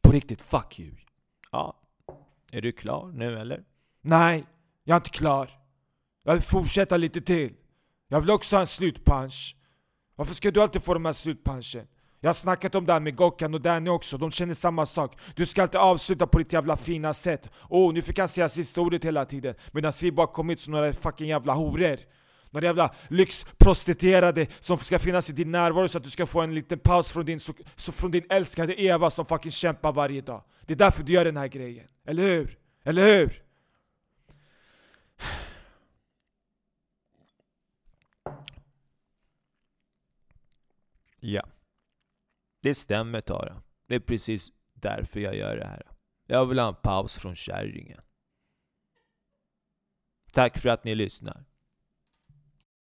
På 0.00 0.12
riktigt, 0.12 0.42
fuck 0.42 0.80
you. 0.80 0.94
Ja. 1.52 1.80
Är 2.52 2.62
du 2.62 2.72
klar 2.72 3.12
nu 3.12 3.38
eller? 3.38 3.64
Nej, 4.00 4.46
jag 4.84 4.94
är 4.94 5.00
inte 5.00 5.10
klar. 5.10 5.50
Jag 6.22 6.32
vill 6.32 6.42
fortsätta 6.42 6.96
lite 6.96 7.20
till. 7.20 7.54
Jag 8.08 8.20
vill 8.20 8.30
också 8.30 8.56
ha 8.56 8.60
en 8.60 8.66
slutpunch. 8.66 9.56
Varför 10.14 10.34
ska 10.34 10.50
du 10.50 10.62
alltid 10.62 10.82
få 10.82 10.94
de 10.94 11.04
här 11.04 11.12
slutpunchen? 11.12 11.86
Jag 12.26 12.28
har 12.28 12.34
snackat 12.34 12.74
om 12.74 12.86
det 12.86 12.92
här 12.92 13.00
med 13.00 13.16
Gokkan 13.16 13.54
och 13.54 13.60
Danny 13.60 13.90
också, 13.90 14.18
de 14.18 14.30
känner 14.30 14.54
samma 14.54 14.86
sak. 14.86 15.18
Du 15.34 15.46
ska 15.46 15.62
alltid 15.62 15.80
avsluta 15.80 16.26
på 16.26 16.38
ditt 16.38 16.52
jävla 16.52 16.76
fina 16.76 17.12
sätt. 17.12 17.50
Oh, 17.68 17.92
nu 17.94 18.02
fick 18.02 18.18
han 18.18 18.28
säga 18.28 18.48
sista 18.48 18.80
ordet 18.80 19.04
hela 19.04 19.24
tiden. 19.24 19.54
Medan 19.72 19.92
vi 20.00 20.12
bara 20.12 20.26
kommit 20.26 20.60
som 20.60 20.72
några 20.72 20.92
fucking 20.92 21.28
jävla 21.28 21.52
horor. 21.52 21.98
Några 22.50 22.66
jävla 22.66 22.94
lyxprostituerade 23.08 24.46
som 24.60 24.78
ska 24.78 24.98
finnas 24.98 25.30
i 25.30 25.32
din 25.32 25.50
närvaro 25.50 25.88
så 25.88 25.98
att 25.98 26.04
du 26.04 26.10
ska 26.10 26.26
få 26.26 26.40
en 26.40 26.54
liten 26.54 26.78
paus 26.78 27.10
från 27.10 27.24
din, 27.24 27.40
så, 27.40 27.52
så 27.76 27.92
från 27.92 28.10
din 28.10 28.24
älskade 28.30 28.80
Eva 28.82 29.10
som 29.10 29.26
fucking 29.26 29.52
kämpar 29.52 29.92
varje 29.92 30.20
dag. 30.20 30.42
Det 30.66 30.74
är 30.74 30.78
därför 30.78 31.02
du 31.02 31.12
gör 31.12 31.24
den 31.24 31.36
här 31.36 31.48
grejen. 31.48 31.86
Eller 32.06 32.22
hur? 32.22 32.58
Eller 32.84 33.06
hur? 33.06 33.42
Ja. 41.20 41.42
Det 42.66 42.74
stämmer 42.74 43.20
Tara. 43.20 43.62
Det 43.88 43.94
är 43.94 44.00
precis 44.00 44.52
därför 44.74 45.20
jag 45.20 45.36
gör 45.36 45.56
det 45.56 45.66
här. 45.66 45.82
Jag 46.26 46.46
vill 46.46 46.58
ha 46.58 46.68
en 46.68 46.74
paus 46.74 47.18
från 47.18 47.36
kärringen. 47.36 48.00
Tack 50.32 50.58
för 50.58 50.68
att 50.68 50.84
ni 50.84 50.94
lyssnar. 50.94 51.44